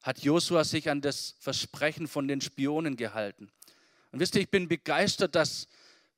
hat 0.00 0.20
Josua 0.20 0.64
sich 0.64 0.88
an 0.88 1.02
das 1.02 1.34
Versprechen 1.40 2.08
von 2.08 2.26
den 2.26 2.40
Spionen 2.40 2.96
gehalten. 2.96 3.52
Und 4.10 4.20
wisst 4.20 4.34
ihr, 4.34 4.40
ich 4.40 4.50
bin 4.50 4.66
begeistert, 4.66 5.34
dass 5.34 5.68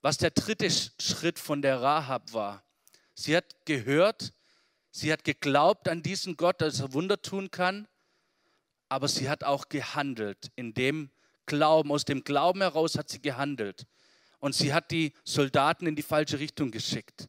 was 0.03 0.19
der 0.19 0.31
dritte 0.31 0.71
Schritt 0.71 1.41
von 1.41 1.63
der 1.63 1.83
Rahab 1.83 2.33
war. 2.33 2.63
Sie 3.15 3.37
hat 3.37 3.67
gehört, 3.67 4.35
sie 4.93 5.13
hat 5.13 5.25
geglaubt 5.25 5.89
an 5.89 6.01
diesen 6.01 6.37
Gott, 6.37 6.61
dass 6.61 6.79
er 6.79 6.93
Wunder 6.93 7.21
tun 7.21 7.51
kann, 7.51 7.89
aber 8.89 9.09
sie 9.09 9.29
hat 9.29 9.43
auch 9.43 9.69
gehandelt. 9.69 10.53
In 10.55 10.75
dem 10.75 11.11
Glauben, 11.45 11.91
aus 11.91 12.05
dem 12.05 12.23
Glauben 12.23 12.61
heraus 12.61 12.97
hat 12.97 13.09
sie 13.09 13.21
gehandelt. 13.21 13.89
Und 14.39 14.55
sie 14.55 14.73
hat 14.73 14.93
die 14.93 15.13
Soldaten 15.25 15.89
in 15.89 15.97
die 15.97 16.05
falsche 16.05 16.39
Richtung 16.39 16.71
geschickt. 16.71 17.29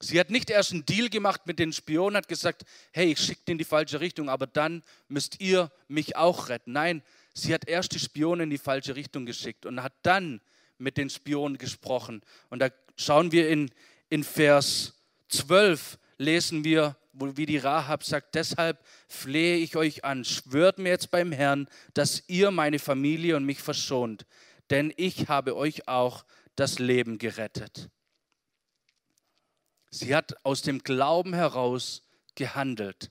Sie 0.00 0.20
hat 0.20 0.30
nicht 0.30 0.48
erst 0.48 0.72
einen 0.72 0.86
Deal 0.86 1.08
gemacht 1.08 1.42
mit 1.46 1.58
den 1.58 1.72
Spionen, 1.72 2.16
hat 2.16 2.28
gesagt, 2.28 2.64
hey, 2.92 3.12
ich 3.12 3.18
schicke 3.18 3.50
in 3.50 3.58
die 3.58 3.64
falsche 3.64 4.00
Richtung, 4.00 4.28
aber 4.28 4.46
dann 4.46 4.82
müsst 5.08 5.40
ihr 5.40 5.72
mich 5.88 6.14
auch 6.14 6.48
retten. 6.48 6.72
Nein, 6.72 7.02
sie 7.34 7.52
hat 7.52 7.68
erst 7.68 7.94
die 7.94 7.98
Spionen 7.98 8.44
in 8.44 8.50
die 8.50 8.58
falsche 8.58 8.94
Richtung 8.94 9.26
geschickt 9.26 9.66
und 9.66 9.82
hat 9.82 9.94
dann 10.02 10.40
mit 10.78 10.96
den 10.96 11.10
Spionen 11.10 11.58
gesprochen. 11.58 12.22
Und 12.48 12.60
da 12.60 12.70
schauen 12.96 13.32
wir 13.32 13.48
in, 13.48 13.70
in 14.08 14.22
Vers 14.22 14.94
12, 15.30 15.98
lesen 16.16 16.62
wir, 16.62 16.96
wie 17.12 17.46
die 17.46 17.58
Rahab 17.58 18.04
sagt, 18.04 18.36
deshalb 18.36 18.84
flehe 19.08 19.56
ich 19.56 19.74
euch 19.74 20.04
an, 20.04 20.24
schwört 20.24 20.78
mir 20.78 20.90
jetzt 20.90 21.10
beim 21.10 21.32
Herrn, 21.32 21.68
dass 21.94 22.22
ihr 22.28 22.52
meine 22.52 22.78
Familie 22.78 23.36
und 23.36 23.44
mich 23.44 23.60
verschont, 23.60 24.26
denn 24.70 24.92
ich 24.96 25.28
habe 25.28 25.56
euch 25.56 25.88
auch 25.88 26.24
das 26.54 26.78
Leben 26.78 27.18
gerettet. 27.18 27.90
Sie 29.90 30.14
hat 30.14 30.44
aus 30.44 30.62
dem 30.62 30.82
Glauben 30.82 31.34
heraus 31.34 32.02
gehandelt. 32.34 33.10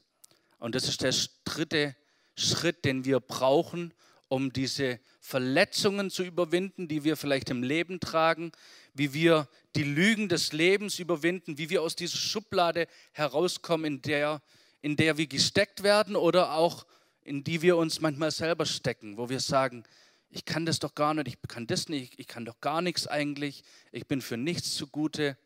Und 0.59 0.75
das 0.75 0.87
ist 0.87 1.01
der 1.01 1.13
dritte 1.45 1.95
Schritt, 2.35 2.85
den 2.85 3.05
wir 3.05 3.19
brauchen, 3.19 3.93
um 4.27 4.51
diese 4.53 4.99
Verletzungen 5.19 6.09
zu 6.09 6.23
überwinden, 6.23 6.87
die 6.87 7.03
wir 7.03 7.17
vielleicht 7.17 7.49
im 7.49 7.63
Leben 7.63 7.99
tragen, 7.99 8.51
wie 8.93 9.13
wir 9.13 9.47
die 9.75 9.83
Lügen 9.83 10.29
des 10.29 10.53
Lebens 10.53 10.99
überwinden, 10.99 11.57
wie 11.57 11.69
wir 11.69 11.81
aus 11.81 11.95
dieser 11.95 12.17
Schublade 12.17 12.87
herauskommen, 13.11 13.85
in 13.85 14.01
der, 14.01 14.41
in 14.81 14.95
der 14.95 15.17
wir 15.17 15.27
gesteckt 15.27 15.83
werden 15.83 16.15
oder 16.15 16.53
auch 16.53 16.85
in 17.23 17.43
die 17.43 17.61
wir 17.61 17.77
uns 17.77 17.99
manchmal 17.99 18.31
selber 18.31 18.65
stecken, 18.65 19.17
wo 19.17 19.29
wir 19.29 19.39
sagen, 19.39 19.83
ich 20.29 20.45
kann 20.45 20.65
das 20.65 20.79
doch 20.79 20.95
gar 20.95 21.13
nicht, 21.13 21.27
ich 21.27 21.47
kann 21.47 21.67
das 21.67 21.89
nicht, 21.89 22.19
ich 22.19 22.27
kann 22.27 22.45
doch 22.45 22.59
gar 22.61 22.81
nichts 22.81 23.07
eigentlich, 23.07 23.63
ich 23.91 24.07
bin 24.07 24.21
für 24.21 24.37
nichts 24.37 24.75
zugute. 24.75 25.37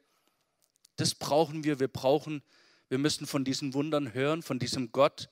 Das 0.96 1.16
brauchen 1.16 1.64
wir. 1.64 1.80
Wir 1.80 1.88
brauchen, 1.88 2.44
wir 2.90 2.98
müssen 2.98 3.26
von 3.28 3.44
diesen 3.44 3.74
Wundern 3.74 4.14
hören, 4.14 4.44
von 4.44 4.60
diesem 4.60 4.92
Gott. 4.92 5.30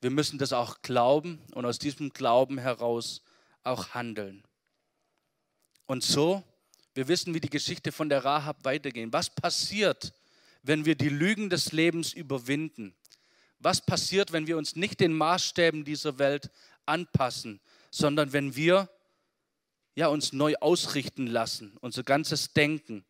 Wir 0.00 0.10
müssen 0.10 0.38
das 0.38 0.52
auch 0.52 0.82
glauben 0.82 1.42
und 1.54 1.64
aus 1.64 1.78
diesem 1.78 2.10
Glauben 2.10 2.58
heraus 2.58 3.22
auch 3.62 3.94
handeln. 3.94 4.44
Und 5.86 6.04
so, 6.04 6.44
wir 6.94 7.08
wissen, 7.08 7.34
wie 7.34 7.40
die 7.40 7.50
Geschichte 7.50 7.92
von 7.92 8.08
der 8.08 8.24
Rahab 8.24 8.64
weitergeht. 8.64 9.08
Was 9.12 9.30
passiert, 9.30 10.12
wenn 10.62 10.84
wir 10.84 10.96
die 10.96 11.08
Lügen 11.08 11.48
des 11.48 11.72
Lebens 11.72 12.12
überwinden? 12.12 12.94
Was 13.58 13.84
passiert, 13.84 14.32
wenn 14.32 14.46
wir 14.46 14.58
uns 14.58 14.76
nicht 14.76 15.00
den 15.00 15.14
Maßstäben 15.14 15.84
dieser 15.84 16.18
Welt 16.18 16.50
anpassen, 16.84 17.60
sondern 17.90 18.32
wenn 18.32 18.54
wir 18.54 18.90
ja, 19.94 20.08
uns 20.08 20.34
neu 20.34 20.56
ausrichten 20.56 21.26
lassen, 21.26 21.76
unser 21.80 22.02
ganzes 22.02 22.52
Denken? 22.52 23.05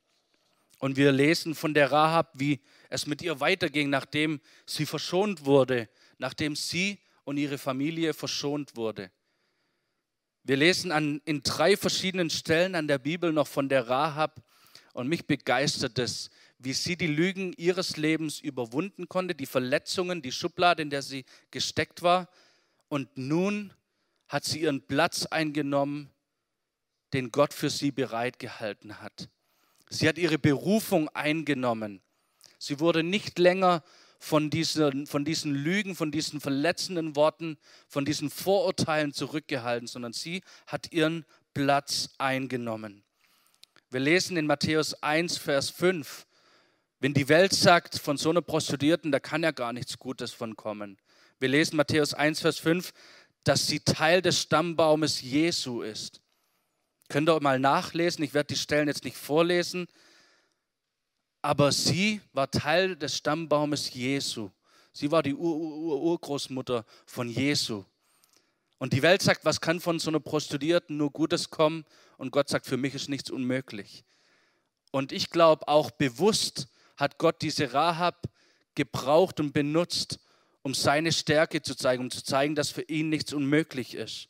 Und 0.87 0.97
wir 0.97 1.11
lesen 1.11 1.57
von 1.57 1.75
der 1.75 1.91
Rahab, 1.91 2.31
wie 2.35 2.61
es 2.91 3.09
mit 3.09 3.21
ihr 3.21 3.41
weiterging, 3.41 3.91
nachdem 3.91 4.41
sie 4.67 4.87
verschont 4.87 5.45
wurde, 5.45 5.89
nachdem 6.19 6.55
sie 6.55 7.01
und 7.25 7.39
ihre 7.39 7.59
Familie 7.59 8.15
verschont 8.15 8.77
wurde. 8.77 9.11
Wir 10.45 10.57
lesen 10.57 10.93
an, 10.93 11.21
in 11.25 11.43
drei 11.43 11.77
verschiedenen 11.77 12.31
Stellen 12.31 12.77
an 12.77 12.87
der 12.87 12.99
Bibel 12.99 13.33
noch 13.33 13.49
von 13.49 13.69
der 13.69 13.89
Rahab 13.89 14.45
und 14.93 15.09
mich 15.09 15.27
begeistert 15.27 15.99
es, 15.99 16.31
wie 16.61 16.73
sie 16.73 16.95
die 16.95 17.09
Lügen 17.09 17.53
ihres 17.55 17.97
Lebens 17.97 18.39
überwunden 18.39 19.09
konnte, 19.09 19.35
die 19.35 19.47
Verletzungen, 19.47 20.23
die 20.23 20.31
Schublade, 20.31 20.83
in 20.83 20.91
der 20.91 21.03
sie 21.03 21.25
gesteckt 21.51 22.03
war. 22.03 22.29
Und 22.87 23.09
nun 23.19 23.73
hat 24.29 24.45
sie 24.45 24.61
ihren 24.61 24.87
Platz 24.87 25.27
eingenommen 25.27 26.13
den 27.13 27.33
Gott 27.33 27.53
für 27.53 27.71
sie 27.71 27.91
bereitgehalten 27.91 29.01
hat. 29.01 29.29
Sie 29.89 30.09
hat 30.09 30.19
ihre 30.19 30.39
Berufung 30.39 31.09
eingenommen. 31.11 32.03
Sie 32.59 32.81
wurde 32.81 33.03
nicht 33.03 33.39
länger 33.39 33.83
von 34.19 34.51
diesen, 34.51 35.07
von 35.07 35.25
diesen 35.25 35.55
Lügen, 35.55 35.95
von 35.95 36.11
diesen 36.11 36.41
verletzenden 36.41 37.17
Worten, 37.17 37.59
von 37.89 38.05
diesen 38.05 38.31
Vorurteilen 38.31 39.13
zurückgehalten, 39.13 39.87
sondern 39.87 40.13
sie 40.13 40.43
hat 40.67 40.93
ihren 40.93 41.25
Platz 41.55 42.11
eingenommen. 42.19 43.05
Wir 43.91 44.01
lesen 44.01 44.37
in 44.37 44.47
Matthäus 44.47 44.95
1, 45.03 45.39
Vers 45.39 45.71
5, 45.71 46.27
wenn 46.99 47.15
die 47.15 47.29
Welt 47.29 47.53
sagt, 47.53 47.99
von 47.99 48.17
so 48.17 48.31
einer 48.31 48.43
Prostituierten, 48.43 49.13
da 49.13 49.21
kann 49.21 49.43
ja 49.43 49.53
gar 49.53 49.73
nichts 49.73 49.99
Gutes 49.99 50.33
von 50.33 50.57
kommen. 50.57 50.99
Wir 51.39 51.49
lesen 51.49 51.77
Matthäus 51.77 52.15
1, 52.15 52.41
Vers 52.41 52.59
5, 52.59 52.93
dass 53.45 53.67
sie 53.67 53.81
Teil 53.81 54.23
des 54.23 54.41
Stammbaumes 54.41 55.21
Jesu 55.21 55.83
ist. 55.83 56.21
Könnt 57.09 57.29
ihr 57.29 57.41
mal 57.41 57.59
nachlesen, 57.59 58.25
ich 58.25 58.35
werde 58.35 58.55
die 58.55 58.61
Stellen 58.61 58.89
jetzt 58.89 59.05
nicht 59.05 59.17
vorlesen, 59.17 59.87
aber 61.43 61.71
sie 61.71 62.21
war 62.33 62.51
Teil 62.51 62.97
des 62.97 63.17
Stammbaumes 63.17 63.95
Jesu. 63.95 64.51
Sie 64.93 65.11
war 65.11 65.23
die 65.23 65.35
Ur 65.35 65.55
-Ur 65.55 66.01
Urgroßmutter 66.01 66.85
von 67.05 67.29
Jesu. 67.29 67.85
Und 68.79 68.93
die 68.93 69.03
Welt 69.03 69.23
sagt, 69.23 69.45
was 69.45 69.61
kann 69.61 69.81
von 69.81 69.99
so 69.99 70.11
einer 70.11 70.21
Prostituierten 70.21 70.97
nur 70.97 71.11
Gutes 71.11 71.51
kommen? 71.51 71.85
Und 72.19 72.31
Gott 72.31 72.49
sagt, 72.49 72.67
für 72.67 72.77
mich 72.77 72.95
ist 72.95 73.09
nichts 73.09 73.31
unmöglich. 73.31 74.05
Und 74.91 75.13
ich 75.13 75.31
glaube, 75.31 75.69
auch 75.69 75.91
bewusst 75.91 76.69
hat 76.97 77.19
Gott 77.19 77.43
diese 77.43 77.73
Rahab 77.73 78.29
gebraucht 78.75 79.41
und 79.41 79.53
benutzt, 79.53 80.19
um 80.63 80.75
seine 80.75 81.13
Stärke 81.13 81.63
zu 81.63 81.75
zeigen, 81.75 82.05
um 82.05 82.11
zu 82.11 82.25
zeigen, 82.25 82.55
dass 82.55 82.71
für 82.71 82.83
ihn 82.83 83.09
nichts 83.09 83.33
unmöglich 83.33 83.95
ist. 83.95 84.27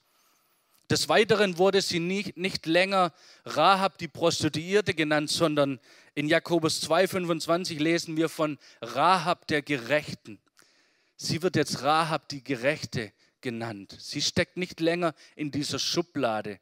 Des 0.91 1.09
Weiteren 1.09 1.59
wurde 1.59 1.83
sie 1.83 1.99
nicht, 1.99 2.37
nicht 2.37 2.67
länger 2.67 3.13
Rahab 3.45 3.99
die 3.99 4.09
Prostituierte 4.09 4.95
genannt, 4.95 5.31
sondern 5.31 5.81
in 6.15 6.29
Jakobus 6.29 6.83
2,25 6.89 7.79
lesen 7.79 8.17
wir 8.17 8.29
von 8.29 8.59
Rahab 8.81 9.49
der 9.49 9.63
Gerechten. 9.63 10.39
Sie 11.17 11.43
wird 11.43 11.57
jetzt 11.57 11.83
Rahab 11.83 12.29
die 12.29 12.45
Gerechte 12.45 13.13
genannt. 13.41 13.97
Sie 13.99 14.23
steckt 14.23 14.57
nicht 14.57 14.81
länger 14.81 15.15
in 15.35 15.51
dieser 15.51 15.79
Schublade. 15.79 16.61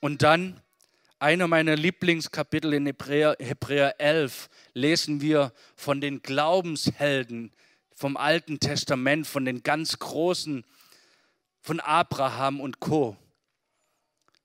Und 0.00 0.22
dann 0.22 0.60
einer 1.18 1.46
meiner 1.46 1.76
Lieblingskapitel 1.76 2.72
in 2.72 2.86
Hebräer, 2.86 3.36
Hebräer 3.38 4.00
11 4.00 4.48
lesen 4.72 5.20
wir 5.20 5.52
von 5.76 6.00
den 6.00 6.22
Glaubenshelden 6.22 7.52
vom 7.94 8.16
Alten 8.16 8.58
Testament, 8.58 9.26
von 9.26 9.44
den 9.44 9.62
ganz 9.62 9.98
großen, 9.98 10.64
von 11.60 11.80
Abraham 11.80 12.60
und 12.60 12.80
Co. 12.80 13.16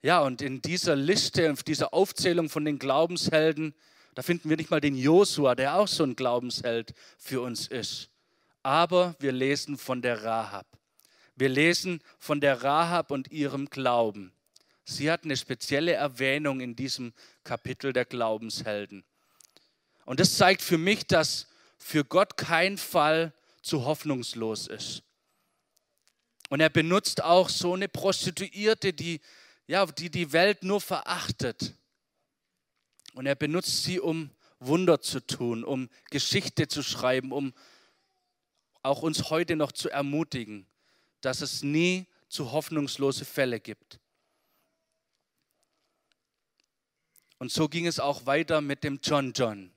Ja, 0.02 0.22
und 0.22 0.42
in 0.42 0.62
dieser 0.62 0.96
Liste, 0.96 1.44
in 1.44 1.56
dieser 1.66 1.94
Aufzählung 1.94 2.50
von 2.50 2.66
den 2.66 2.78
Glaubenshelden, 2.78 3.74
da 4.14 4.22
finden 4.22 4.50
wir 4.50 4.58
nicht 4.58 4.70
mal 4.70 4.82
den 4.82 4.96
Josua, 4.96 5.56
der 5.56 5.76
auch 5.76 5.88
so 5.88 6.04
ein 6.04 6.16
Glaubensheld 6.16 6.94
für 7.18 7.42
uns 7.42 7.68
ist. 7.68 8.10
Aber 8.64 9.16
wir 9.20 9.32
lesen 9.32 9.78
von 9.78 10.02
der 10.02 10.24
Rahab. 10.24 10.66
Wir 11.36 11.50
lesen 11.50 12.02
von 12.18 12.40
der 12.40 12.64
Rahab 12.64 13.12
und 13.12 13.32
ihrem 13.32 13.70
Glauben. 13.70 14.32
Sie 14.86 15.12
hat 15.12 15.24
eine 15.24 15.36
spezielle 15.36 15.94
Erwähnung 15.94 16.62
in 16.62 16.76
diesem 16.76 17.14
Kapitel 17.44 17.92
der 17.92 18.06
Glaubenshelden. 18.06 19.04
Und 20.06 20.20
das 20.20 20.38
zeigt 20.38 20.62
für 20.62 20.78
mich, 20.78 21.08
dass 21.08 21.48
für 21.78 22.06
Gott 22.06 22.38
kein 22.38 22.78
Fall 22.78 23.34
zu 23.62 23.86
hoffnungslos 23.86 24.68
ist. 24.68 25.04
Und 26.50 26.60
er 26.60 26.70
benutzt 26.70 27.24
auch 27.24 27.50
so 27.50 27.74
eine 27.74 27.88
Prostituierte, 27.88 28.94
die 28.94 29.22
ja, 29.68 29.86
die, 29.86 30.10
die 30.10 30.32
Welt 30.32 30.64
nur 30.64 30.82
verachtet. 30.82 31.74
Und 33.14 33.26
er 33.26 33.36
benutzt 33.36 33.84
sie, 33.84 34.00
um 34.00 34.30
Wunder 34.60 35.02
zu 35.02 35.20
tun, 35.26 35.64
um 35.64 35.90
Geschichte 36.12 36.68
zu 36.68 36.84
schreiben, 36.84 37.32
um 37.32 37.54
auch 38.84 39.02
uns 39.02 39.30
heute 39.30 39.56
noch 39.56 39.72
zu 39.72 39.90
ermutigen, 39.90 40.68
dass 41.22 41.42
es 41.42 41.64
nie 41.64 42.06
zu 42.30 42.52
hoffnungslose 42.52 43.26
Fälle 43.26 43.60
gibt. 43.60 44.00
Und 47.38 47.52
so 47.52 47.68
ging 47.68 47.88
es 47.88 48.00
auch 48.00 48.26
weiter 48.26 48.62
mit 48.62 48.84
dem 48.84 49.00
John 49.02 49.34
John. 49.34 49.72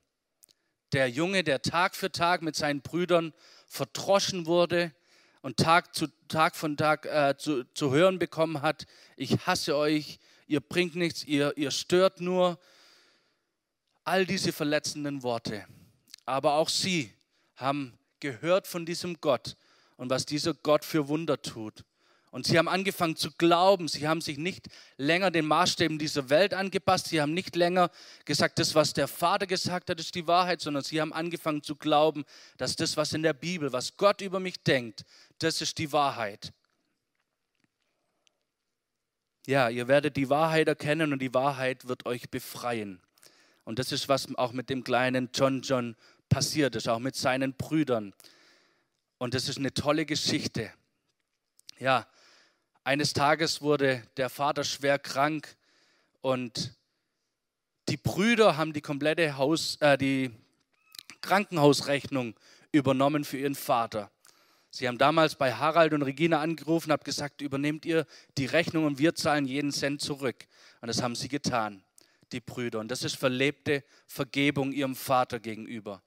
Der 0.93 1.09
Junge, 1.09 1.45
der 1.45 1.63
Tag 1.63 1.97
für 1.97 2.11
Tag 2.11 2.43
mit 2.43 2.57
seinen 2.57 2.83
Brüdern 2.83 3.35
verdroschen 3.67 4.47
wurde 4.47 4.95
und 5.43 5.57
Tag 5.57 5.95
zu 5.95 6.09
Tag 6.29 6.57
von 6.57 6.77
Tag 6.77 7.07
äh, 7.07 7.37
zu, 7.39 7.65
zu 7.75 7.93
hören 7.93 8.19
bekommen 8.19 8.63
hat, 8.63 8.87
ich 9.17 9.47
hasse 9.47 9.77
euch, 9.77 10.19
ihr 10.47 10.61
bringt 10.61 10.97
nichts, 10.97 11.25
ihr, 11.25 11.57
ihr 11.57 11.71
stört 11.71 12.21
nur. 12.21 12.59
All 14.05 14.25
diese 14.25 14.53
verletzenden 14.53 15.23
Worte. 15.23 15.67
Aber 16.25 16.55
auch 16.55 16.69
sie 16.69 17.13
haben 17.57 17.99
gehört 18.21 18.67
von 18.67 18.87
diesem 18.87 19.21
Gott 19.21 19.57
und 19.97 20.11
was 20.11 20.25
dieser 20.25 20.55
Gott 20.55 20.85
für 20.85 21.09
Wunder 21.09 21.41
tut. 21.43 21.85
Und 22.31 22.47
sie 22.47 22.59
haben 22.59 22.69
angefangen 22.69 23.17
zu 23.17 23.31
glauben. 23.33 23.89
Sie 23.89 24.07
haben 24.07 24.21
sich 24.21 24.37
nicht 24.39 24.67
länger 24.97 25.31
den 25.31 25.47
Maßstäben 25.47 25.99
dieser 25.99 26.29
Welt 26.29 26.53
angepasst. 26.53 27.09
Sie 27.09 27.21
haben 27.21 27.33
nicht 27.33 27.57
länger 27.57 27.91
gesagt, 28.25 28.59
das, 28.59 28.75
was 28.75 28.93
der 28.93 29.09
Vater 29.09 29.47
gesagt 29.47 29.89
hat, 29.89 29.99
ist 29.99 30.15
die 30.15 30.27
Wahrheit, 30.27 30.61
sondern 30.61 30.83
sie 30.83 31.01
haben 31.01 31.13
angefangen 31.13 31.63
zu 31.63 31.77
glauben, 31.77 32.25
dass 32.59 32.77
das, 32.77 32.97
was 32.97 33.13
in 33.13 33.23
der 33.23 33.33
Bibel, 33.33 33.73
was 33.73 33.97
Gott 33.97 34.21
über 34.21 34.41
mich 34.41 34.63
denkt, 34.63 35.05
das 35.39 35.61
ist 35.63 35.79
die 35.79 35.93
Wahrheit. 35.93 36.53
Ja, 39.47 39.71
ihr 39.71 39.89
werdet 39.89 40.17
die 40.19 40.29
Wahrheit 40.29 40.69
erkennen 40.69 41.15
und 41.15 41.23
die 41.23 41.33
Wahrheit 41.33 41.89
wird 41.89 42.05
euch 42.05 42.29
befreien. 42.29 43.01
Und 43.65 43.79
das 43.79 43.93
ist, 43.93 44.09
was 44.09 44.35
auch 44.37 44.53
mit 44.53 44.69
dem 44.69 44.85
kleinen 44.85 45.31
John 45.33 45.63
John 45.63 45.97
passiert 46.29 46.77
ist, 46.77 46.89
auch 46.89 46.99
mit 46.99 47.17
seinen 47.17 47.55
Brüdern. 47.55 48.15
Und 49.17 49.33
das 49.35 49.49
ist 49.49 49.59
eine 49.59 49.73
tolle 49.73 50.05
Geschichte. 50.05 50.71
Ja, 51.79 52.07
eines 52.89 53.13
Tages 53.13 53.61
wurde 53.61 54.03
der 54.17 54.31
Vater 54.31 54.65
schwer 54.65 54.99
krank 54.99 55.59
und 56.23 56.73
die 57.91 57.99
Brüder 57.99 58.57
haben 58.57 58.73
die 58.73 58.81
komplette 58.81 59.37
Haus, 59.37 59.77
äh, 59.83 59.99
die 59.99 60.31
Krankenhausrechnung 61.21 62.35
übernommen 62.73 63.25
für 63.25 63.37
ihren 63.37 63.57
Vater. 63.57 64.11
Sie 64.71 64.89
haben 64.89 64.97
damals 64.97 65.35
bei 65.35 65.53
Harald 65.53 65.93
und 65.93 66.01
Regina 66.01 66.41
angerufen, 66.41 66.91
haben 66.91 67.05
gesagt, 67.05 67.43
übernehmt 67.43 67.85
ihr 67.85 68.07
die 68.39 68.47
Rechnung 68.47 68.87
und 68.87 68.99
wir 68.99 69.15
zahlen 69.15 69.45
jeden 69.45 69.71
Cent 69.71 70.01
zurück. 70.01 70.47
Und 70.81 70.89
das 70.89 71.03
haben 71.03 71.15
sie 71.15 71.29
getan, 71.29 71.85
die 72.33 72.41
Brüder. 72.41 72.81
Und 72.81 72.89
das 72.89 73.05
ist 73.05 73.17
verlebte 73.17 73.85
Vergebung 74.07 74.73
ihrem 74.73 74.97
Vater 74.97 75.41
gegenüber. 75.41 76.01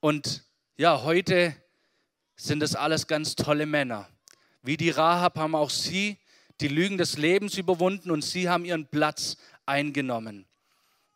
Und 0.00 0.42
ja, 0.76 1.04
heute 1.04 1.54
sind 2.34 2.58
das 2.58 2.74
alles 2.74 3.06
ganz 3.06 3.36
tolle 3.36 3.66
Männer. 3.66 4.08
Wie 4.62 4.76
die 4.76 4.90
Rahab 4.90 5.38
haben 5.38 5.54
auch 5.54 5.70
sie 5.70 6.18
die 6.60 6.68
Lügen 6.68 6.98
des 6.98 7.16
Lebens 7.16 7.56
überwunden 7.56 8.10
und 8.10 8.22
sie 8.22 8.48
haben 8.48 8.64
ihren 8.64 8.86
Platz 8.86 9.36
eingenommen. 9.66 10.46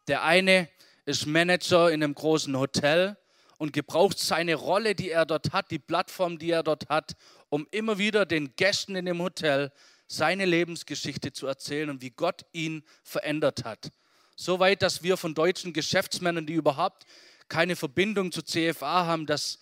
Der 0.08 0.22
eine 0.22 0.68
ist 1.04 1.26
Manager 1.26 1.90
in 1.90 2.02
einem 2.02 2.14
großen 2.14 2.56
Hotel 2.56 3.16
und 3.58 3.72
gebraucht 3.72 4.18
seine 4.18 4.54
Rolle, 4.54 4.94
die 4.94 5.10
er 5.10 5.26
dort 5.26 5.52
hat, 5.52 5.70
die 5.70 5.78
Plattform, 5.78 6.38
die 6.38 6.50
er 6.50 6.62
dort 6.62 6.88
hat, 6.88 7.12
um 7.48 7.66
immer 7.70 7.98
wieder 7.98 8.26
den 8.26 8.54
Gästen 8.56 8.96
in 8.96 9.04
dem 9.04 9.20
Hotel 9.20 9.72
seine 10.06 10.44
Lebensgeschichte 10.44 11.32
zu 11.32 11.46
erzählen 11.46 11.90
und 11.90 12.02
wie 12.02 12.10
Gott 12.10 12.44
ihn 12.52 12.82
verändert 13.02 13.64
hat. 13.64 13.90
Soweit, 14.36 14.82
dass 14.82 15.02
wir 15.02 15.16
von 15.16 15.34
deutschen 15.34 15.72
Geschäftsmännern, 15.72 16.46
die 16.46 16.54
überhaupt 16.54 17.06
keine 17.48 17.76
Verbindung 17.76 18.32
zu 18.32 18.42
CFA 18.42 19.06
haben, 19.06 19.26
dass, 19.26 19.58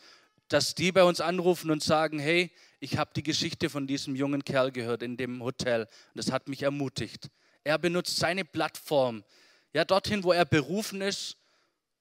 dass 0.50 0.74
die 0.74 0.90
bei 0.92 1.04
uns 1.04 1.20
anrufen 1.20 1.70
und 1.70 1.82
sagen, 1.82 2.18
hey, 2.18 2.50
ich 2.80 2.98
habe 2.98 3.12
die 3.14 3.22
Geschichte 3.22 3.70
von 3.70 3.86
diesem 3.86 4.16
jungen 4.16 4.44
Kerl 4.44 4.72
gehört 4.72 5.02
in 5.02 5.16
dem 5.16 5.42
Hotel 5.42 5.82
und 5.82 5.88
das 6.16 6.32
hat 6.32 6.48
mich 6.48 6.62
ermutigt. 6.62 7.30
Er 7.62 7.78
benutzt 7.78 8.16
seine 8.16 8.44
Plattform, 8.44 9.24
ja, 9.72 9.84
dorthin, 9.84 10.24
wo 10.24 10.32
er 10.32 10.44
berufen 10.44 11.02
ist, 11.02 11.36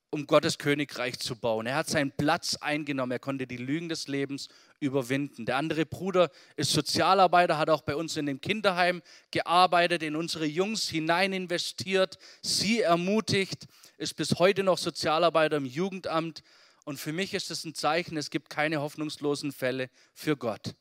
um 0.09 0.25
Gottes 0.25 0.57
Königreich 0.57 1.19
zu 1.19 1.35
bauen. 1.35 1.67
Er 1.67 1.75
hat 1.75 1.87
seinen 1.87 2.11
Platz 2.11 2.55
eingenommen, 2.55 3.11
er 3.11 3.19
konnte 3.19 3.45
die 3.45 3.57
Lügen 3.57 3.87
des 3.87 4.07
Lebens 4.07 4.47
überwinden. 4.79 5.45
Der 5.45 5.57
andere 5.57 5.85
Bruder 5.85 6.31
ist 6.55 6.71
Sozialarbeiter, 6.71 7.59
hat 7.59 7.69
auch 7.69 7.83
bei 7.83 7.95
uns 7.95 8.17
in 8.17 8.25
dem 8.25 8.41
Kinderheim 8.41 9.03
gearbeitet, 9.29 10.01
in 10.01 10.15
unsere 10.15 10.47
Jungs 10.47 10.89
hinein 10.89 11.33
investiert, 11.33 12.17
sie 12.41 12.81
ermutigt, 12.81 13.67
ist 13.97 14.15
bis 14.15 14.39
heute 14.39 14.63
noch 14.63 14.79
Sozialarbeiter 14.79 15.57
im 15.57 15.65
Jugendamt 15.65 16.41
und 16.89 16.97
für 16.97 17.13
mich 17.13 17.35
ist 17.35 17.51
es 17.51 17.65
ein 17.65 17.75
Zeichen, 17.75 18.17
es 18.17 18.31
gibt 18.31 18.49
keine 18.49 18.81
hoffnungslosen 18.81 19.51
Fälle 19.51 19.91
für 20.11 20.35
Gott. 20.35 20.73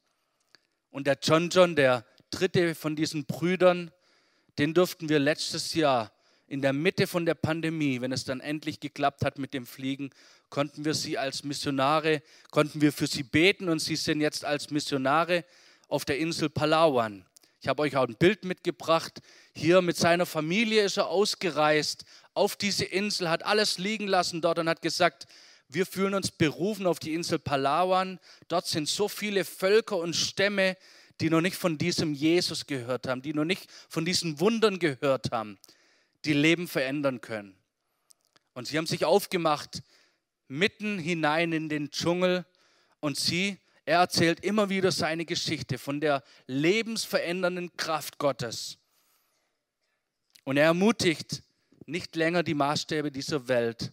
Und 0.89 1.07
der 1.07 1.19
John 1.23 1.51
John, 1.51 1.77
der 1.77 2.07
dritte 2.31 2.75
von 2.75 2.97
diesen 2.97 3.27
Brüdern, 3.27 3.91
den 4.57 4.73
durften 4.73 5.11
wir 5.11 5.19
letztes 5.19 5.75
Jahr 5.75 6.11
in 6.47 6.63
der 6.63 6.73
Mitte 6.73 7.07
von 7.07 7.27
der 7.27 7.35
Pandemie, 7.35 8.01
wenn 8.01 8.11
es 8.11 8.25
dann 8.25 8.41
endlich 8.41 8.81
geklappt 8.81 9.23
hat 9.23 9.37
mit 9.37 9.53
dem 9.53 9.67
Fliegen, 9.67 10.09
konnten 10.49 10.87
wir 10.87 10.95
sie 10.95 11.19
als 11.19 11.45
Missionare, 11.45 12.23
konnten 12.53 12.81
wir 12.81 12.95
für 12.95 13.07
sie 13.07 13.23
beten 13.23 13.69
und 13.69 13.81
sie 13.81 13.97
sind 13.97 14.23
jetzt 14.23 14.47
als 14.47 14.71
Missionare 14.71 15.45
auf 15.89 16.07
der 16.07 16.17
Insel 16.17 16.49
Palawan. 16.49 17.27
Ich 17.61 17.69
habe 17.69 17.83
euch 17.83 17.99
auch 17.99 18.09
ein 18.09 18.17
Bild 18.17 18.47
mitgebracht. 18.47 19.21
Hier 19.55 19.83
mit 19.83 19.99
seiner 19.99 20.25
Familie 20.25 20.85
ist 20.85 20.97
er 20.97 21.09
ausgereist 21.09 22.07
auf 22.33 22.57
diese 22.57 22.87
Insel, 22.87 23.29
hat 23.29 23.45
alles 23.45 23.77
liegen 23.77 24.07
lassen 24.07 24.41
dort 24.41 24.59
und 24.59 24.71
hat 24.71 24.81
gesagt, 24.81 25.27
wir 25.69 25.85
fühlen 25.85 26.15
uns 26.15 26.31
berufen 26.31 26.87
auf 26.87 26.99
die 26.99 27.15
Insel 27.15 27.39
Palawan. 27.39 28.19
Dort 28.49 28.67
sind 28.67 28.89
so 28.89 29.09
viele 29.09 29.45
Völker 29.45 29.99
und 29.99 30.17
Stämme, 30.17 30.77
die 31.21 31.31
noch 31.31 31.41
nicht 31.41 31.57
von 31.57 31.79
diesem 31.79 32.15
Jesus 32.15 32.67
gehört 32.67 33.07
haben, 33.07 33.23
die 33.23 33.35
noch 33.35 33.45
nicht 33.45 33.71
von 33.89 34.05
diesen 34.05 34.41
Wundern 34.41 34.79
gehört 34.79 35.31
haben, 35.31 35.59
die 36.25 36.33
Leben 36.33 36.69
verändern 36.69 37.21
können. 37.21 37.57
Und 38.55 38.67
sie 38.67 38.79
haben 38.79 38.87
sich 38.87 39.05
aufgemacht 39.05 39.83
mitten 40.49 40.99
hinein 40.99 41.53
in 41.53 41.69
den 41.69 41.91
Dschungel 41.91 42.47
und 43.01 43.19
sie, 43.19 43.59
er 43.85 44.01
erzählt 44.01 44.41
immer 44.41 44.71
wieder 44.71 44.91
seine 44.91 45.25
Geschichte 45.25 45.79
von 45.79 46.01
der 46.01 46.23
lebensverändernden 46.47 47.77
Kraft 47.77 48.19
Gottes. 48.19 48.79
Und 50.45 50.57
er 50.57 50.65
ermutigt, 50.65 51.43
nicht 51.85 52.17
länger 52.17 52.43
die 52.43 52.55
Maßstäbe 52.55 53.11
dieser 53.11 53.49
Welt 53.49 53.93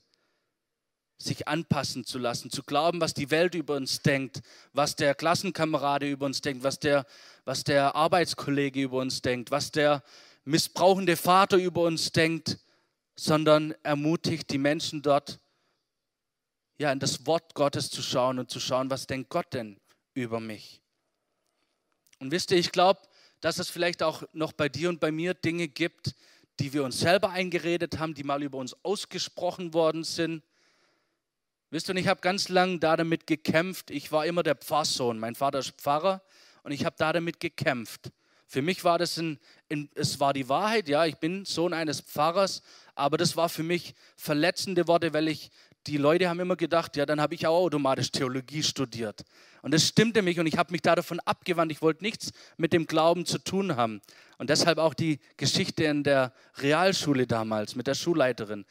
sich 1.18 1.48
anpassen 1.48 2.04
zu 2.04 2.20
lassen, 2.20 2.52
zu 2.52 2.64
glauben, 2.64 3.00
was 3.00 3.14
die 3.14 3.32
Welt 3.32 3.56
über 3.56 3.76
uns 3.76 4.02
denkt, 4.02 4.42
was 4.74 4.96
der 4.96 5.16
Klassenkamerade 5.16 6.10
über 6.10 6.26
uns 6.26 6.42
denkt, 6.42 6.64
was 6.64 6.80
der, 6.80 7.06
was 7.46 7.64
der 7.64 7.96
Arbeitskollege 7.96 8.82
über 8.82 9.00
uns 9.00 9.22
denkt, 9.22 9.52
was 9.52 9.72
der 9.72 10.04
missbrauchende 10.44 11.16
Vater 11.16 11.58
über 11.58 11.84
uns 11.84 12.12
denkt, 12.12 12.60
sondern 13.16 13.74
ermutigt 13.84 14.50
die 14.52 14.58
Menschen 14.58 15.02
dort, 15.02 15.40
ja, 16.78 16.92
in 16.92 17.00
das 17.00 17.26
Wort 17.26 17.56
Gottes 17.56 17.90
zu 17.90 18.02
schauen 18.02 18.40
und 18.40 18.52
zu 18.52 18.60
schauen, 18.60 18.90
was 18.90 19.08
denkt 19.08 19.30
Gott 19.30 19.54
denn 19.54 19.80
über 20.14 20.40
mich. 20.42 20.82
Und 22.20 22.32
wisst 22.32 22.52
ihr, 22.52 22.58
ich 22.58 22.72
glaube, 22.72 23.02
dass 23.40 23.60
es 23.60 23.70
vielleicht 23.70 24.04
auch 24.04 24.24
noch 24.34 24.52
bei 24.54 24.70
dir 24.70 24.90
und 24.90 25.00
bei 25.00 25.12
mir 25.12 25.34
Dinge 25.34 25.68
gibt, 25.68 26.16
die 26.60 26.74
wir 26.74 26.84
uns 26.84 27.00
selber 27.00 27.30
eingeredet 27.30 28.00
haben, 28.00 28.14
die 28.14 28.24
mal 28.24 28.44
über 28.44 28.58
uns 28.58 28.76
ausgesprochen 28.84 29.74
worden 29.74 30.04
sind. 30.04 30.44
Wisst 31.72 31.90
ihr, 31.90 31.96
ich 31.96 32.08
habe 32.08 32.22
ganz 32.22 32.50
lange 32.50 32.80
da 32.80 32.96
damit 32.96 33.28
gekämpft. 33.28 33.92
Ich 33.92 34.12
war 34.12 34.26
immer 34.26 34.44
der 34.44 34.56
Pfarrsohn. 34.56 35.18
Mein 35.18 35.36
Vater 35.36 35.60
ist 35.60 35.72
Pfarrer 35.72 36.22
und 36.64 36.72
ich 36.72 36.86
habe 36.86 36.96
da 36.98 37.12
damit 37.12 37.40
gekämpft. 37.40 38.12
Für 38.48 38.62
mich 38.62 38.84
war 38.84 39.00
das 39.00 39.18
ein, 39.18 39.40
ein, 39.72 39.90
es 39.96 40.20
war 40.20 40.32
die 40.34 40.48
Wahrheit, 40.48 40.88
ja, 40.88 41.06
ich 41.06 41.18
bin 41.18 41.46
Sohn 41.46 41.74
eines 41.74 42.02
Pfarrers, 42.02 42.62
aber 42.94 43.18
das 43.18 43.36
war 43.36 43.50
für 43.50 43.64
mich 43.64 43.96
verletzende 44.16 44.88
Worte, 44.88 45.14
weil 45.14 45.28
ich 45.28 45.50
die 45.88 45.98
Leute 45.98 46.30
haben 46.30 46.40
immer 46.40 46.56
gedacht, 46.56 46.96
ja, 46.98 47.06
dann 47.06 47.22
habe 47.22 47.36
ich 47.36 47.46
auch 47.46 47.66
automatisch 47.66 48.12
Theologie 48.12 48.64
studiert. 48.64 49.24
Und 49.62 49.74
das 49.74 49.88
stimmte 49.88 50.22
mich 50.22 50.40
und 50.40 50.48
ich 50.48 50.58
habe 50.58 50.72
mich 50.72 50.82
da 50.82 50.96
davon 50.96 51.20
abgewandt. 51.22 51.72
Ich 51.72 51.82
wollte 51.82 52.04
nichts 52.04 52.32
mit 52.58 52.74
dem 52.74 52.88
Glauben 52.88 53.26
zu 53.26 53.38
tun 53.38 53.76
haben. 53.76 54.02
Und 54.38 54.50
deshalb 54.50 54.78
auch 54.78 54.94
die 54.94 55.20
Geschichte 55.38 55.84
in 55.84 56.04
der 56.04 56.34
Realschule 56.58 57.28
damals 57.28 57.76
mit 57.76 57.88
der 57.88 57.94
Schulleiterin. 57.94 58.66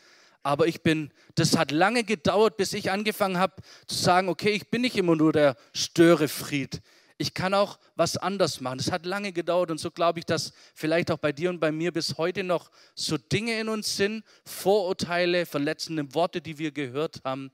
Aber 0.45 0.69
ich 0.69 0.83
bin, 0.83 1.11
das 1.35 1.57
hat 1.57 1.73
lange 1.73 2.05
gedauert, 2.05 2.57
bis 2.57 2.73
ich 2.73 2.93
angefangen 2.93 3.39
habe 3.39 3.61
zu 3.89 3.97
sagen, 3.97 4.29
okay, 4.29 4.51
ich 4.51 4.71
bin 4.71 4.83
nicht 4.83 4.97
immer 4.97 5.17
nur 5.17 5.33
der 5.33 5.57
Störefried 5.73 6.81
ich 7.17 7.33
kann 7.33 7.55
auch 7.55 7.79
was 7.95 8.17
anders 8.17 8.61
machen. 8.61 8.81
Es 8.81 8.91
hat 8.91 9.07
lange 9.07 9.33
gedauert 9.33 9.71
und 9.71 9.79
so 9.79 9.91
glaube 9.91 10.19
ich, 10.19 10.27
dass 10.27 10.53
vielleicht 10.75 11.11
auch 11.11 11.19
bei 11.19 11.33
dir 11.33 11.51
und 11.51 11.61
bei 11.61 11.71
mir 11.71 11.93
bis 11.93 12.19
heute 12.19 12.43
noch 12.43 12.71
so 12.95 13.17
Dinge 13.17 13.59
in 13.61 13.69
uns 13.69 13.97
sind, 13.97 14.25
Vorurteile, 14.45 15.47
verletzende 15.47 16.13
Worte, 16.15 16.41
die 16.41 16.59
wir 16.59 16.73
gehört 16.73 17.23
haben, 17.25 17.53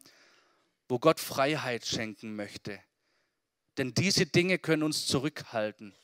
wo 0.88 0.98
Gott 0.98 1.20
Freiheit 1.20 1.86
schenken 1.86 2.34
möchte. 2.36 2.80
Denn 3.76 3.92
diese 3.94 4.26
Dinge 4.26 4.58
können 4.58 4.82
uns 4.82 5.06
zurückhalten. 5.06 5.94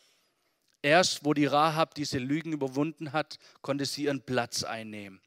Erst 0.83 1.25
wo 1.25 1.35
die 1.35 1.46
Rahab 1.46 1.94
diese 1.94 2.18
Lügen 2.18 2.53
überwunden 2.53 3.12
hat, 3.12 3.38
konnte 3.62 3.87
sie 3.87 4.05
ihren 4.05 4.22
Platz 4.22 4.62
einnehmen. 4.62 5.20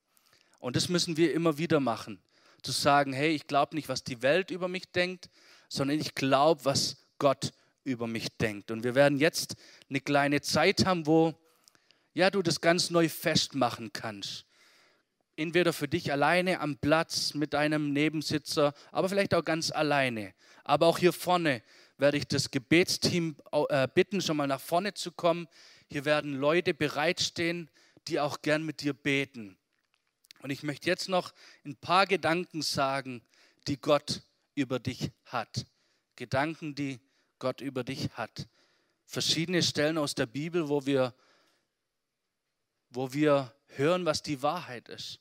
Und 0.59 0.75
das 0.75 0.89
müssen 0.89 1.17
wir 1.17 1.33
immer 1.33 1.57
wieder 1.57 1.79
machen. 1.79 2.21
Zu 2.61 2.71
sagen, 2.71 3.13
hey, 3.13 3.31
ich 3.31 3.47
glaube 3.47 3.75
nicht, 3.75 3.89
was 3.89 4.03
die 4.03 4.21
Welt 4.21 4.51
über 4.51 4.67
mich 4.67 4.91
denkt, 4.91 5.29
sondern 5.69 5.99
ich 5.99 6.13
glaube, 6.13 6.65
was 6.65 6.97
Gott 7.17 7.51
über 7.83 8.07
mich 8.07 8.27
denkt. 8.37 8.71
Und 8.71 8.83
wir 8.83 8.95
werden 8.95 9.17
jetzt 9.17 9.55
eine 9.89 10.01
kleine 10.01 10.41
Zeit 10.41 10.85
haben, 10.85 11.07
wo 11.07 11.33
ja, 12.13 12.29
du 12.29 12.41
das 12.41 12.59
ganz 12.59 12.89
neu 12.89 13.07
festmachen 13.07 13.93
kannst. 13.93 14.45
Entweder 15.35 15.71
für 15.71 15.87
dich 15.87 16.11
alleine 16.11 16.59
am 16.59 16.77
Platz 16.77 17.33
mit 17.33 17.55
einem 17.55 17.93
Nebensitzer, 17.93 18.73
aber 18.91 19.07
vielleicht 19.07 19.33
auch 19.33 19.45
ganz 19.45 19.71
alleine. 19.71 20.33
Aber 20.65 20.87
auch 20.87 20.97
hier 20.97 21.13
vorne 21.13 21.63
werde 21.97 22.17
ich 22.17 22.27
das 22.27 22.51
Gebetsteam 22.51 23.37
äh, 23.69 23.87
bitten, 23.93 24.21
schon 24.21 24.37
mal 24.37 24.47
nach 24.47 24.59
vorne 24.59 24.93
zu 24.93 25.11
kommen. 25.11 25.47
Hier 25.87 26.03
werden 26.03 26.33
Leute 26.33 26.73
bereitstehen, 26.73 27.69
die 28.07 28.19
auch 28.19 28.41
gern 28.41 28.65
mit 28.65 28.81
dir 28.81 28.93
beten. 28.93 29.57
Und 30.41 30.49
ich 30.49 30.63
möchte 30.63 30.87
jetzt 30.87 31.09
noch 31.09 31.33
ein 31.65 31.75
paar 31.75 32.07
Gedanken 32.07 32.61
sagen, 32.61 33.21
die 33.67 33.79
Gott 33.79 34.21
über 34.55 34.79
dich 34.79 35.11
hat. 35.25 35.65
Gedanken, 36.15 36.75
die 36.75 36.99
Gott 37.39 37.61
über 37.61 37.83
dich 37.83 38.09
hat. 38.11 38.47
Verschiedene 39.05 39.63
Stellen 39.63 39.97
aus 39.97 40.15
der 40.15 40.25
Bibel, 40.25 40.69
wo 40.69 40.85
wir, 40.85 41.13
wo 42.89 43.11
wir 43.13 43.53
hören, 43.67 44.05
was 44.05 44.21
die 44.21 44.41
Wahrheit 44.41 44.89
ist. 44.89 45.19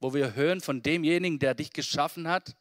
Wo 0.00 0.14
wir 0.14 0.34
hören 0.34 0.60
von 0.60 0.82
demjenigen, 0.82 1.38
der 1.38 1.54
dich 1.54 1.72
geschaffen 1.72 2.28
hat, 2.28 2.56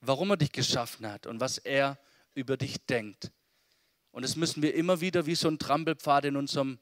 warum 0.00 0.30
er 0.30 0.36
dich 0.36 0.52
geschaffen 0.52 1.06
hat 1.06 1.26
und 1.26 1.40
was 1.40 1.58
er 1.58 1.98
über 2.34 2.56
dich 2.56 2.84
denkt. 2.86 3.32
Und 4.10 4.22
das 4.22 4.36
müssen 4.36 4.62
wir 4.62 4.74
immer 4.74 5.00
wieder 5.00 5.26
wie 5.26 5.34
so 5.34 5.48
ein 5.48 5.58
Trampelpfad 5.58 6.26
in 6.26 6.36
unserem 6.36 6.78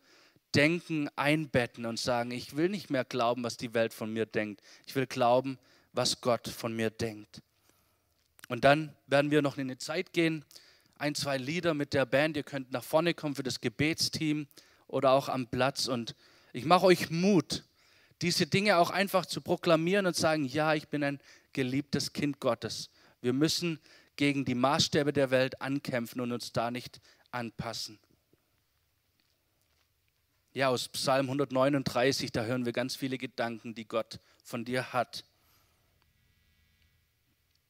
Denken 0.54 1.08
einbetten 1.16 1.86
und 1.86 1.98
sagen, 1.98 2.30
ich 2.30 2.56
will 2.56 2.68
nicht 2.68 2.90
mehr 2.90 3.04
glauben, 3.04 3.42
was 3.42 3.56
die 3.56 3.74
Welt 3.74 3.92
von 3.92 4.12
mir 4.12 4.26
denkt. 4.26 4.62
Ich 4.86 4.94
will 4.94 5.06
glauben, 5.06 5.58
was 5.92 6.20
Gott 6.20 6.48
von 6.48 6.74
mir 6.74 6.90
denkt. 6.90 7.42
Und 8.48 8.64
dann 8.64 8.94
werden 9.06 9.30
wir 9.30 9.42
noch 9.42 9.58
in 9.58 9.68
eine 9.68 9.78
Zeit 9.78 10.12
gehen, 10.12 10.44
ein, 10.98 11.14
zwei 11.14 11.36
Lieder 11.36 11.74
mit 11.74 11.92
der 11.92 12.06
Band. 12.06 12.36
Ihr 12.36 12.42
könnt 12.42 12.72
nach 12.72 12.84
vorne 12.84 13.12
kommen 13.12 13.34
für 13.34 13.42
das 13.42 13.60
Gebetsteam 13.60 14.46
oder 14.86 15.10
auch 15.10 15.28
am 15.28 15.46
Platz. 15.46 15.88
Und 15.88 16.14
ich 16.52 16.64
mache 16.64 16.86
euch 16.86 17.10
Mut, 17.10 17.64
diese 18.22 18.46
Dinge 18.46 18.78
auch 18.78 18.90
einfach 18.90 19.26
zu 19.26 19.40
proklamieren 19.40 20.06
und 20.06 20.16
sagen, 20.16 20.44
ja, 20.46 20.74
ich 20.74 20.88
bin 20.88 21.02
ein 21.02 21.20
geliebtes 21.52 22.12
Kind 22.12 22.40
Gottes. 22.40 22.90
Wir 23.20 23.32
müssen 23.32 23.80
gegen 24.16 24.44
die 24.44 24.54
Maßstäbe 24.54 25.12
der 25.12 25.30
Welt 25.30 25.60
ankämpfen 25.60 26.20
und 26.20 26.32
uns 26.32 26.52
da 26.52 26.70
nicht 26.70 27.00
anpassen. 27.30 27.98
Ja, 30.56 30.70
aus 30.70 30.88
Psalm 30.88 31.26
139, 31.26 32.32
da 32.32 32.44
hören 32.44 32.64
wir 32.64 32.72
ganz 32.72 32.96
viele 32.96 33.18
Gedanken, 33.18 33.74
die 33.74 33.86
Gott 33.86 34.20
von 34.42 34.64
dir 34.64 34.94
hat. 34.94 35.22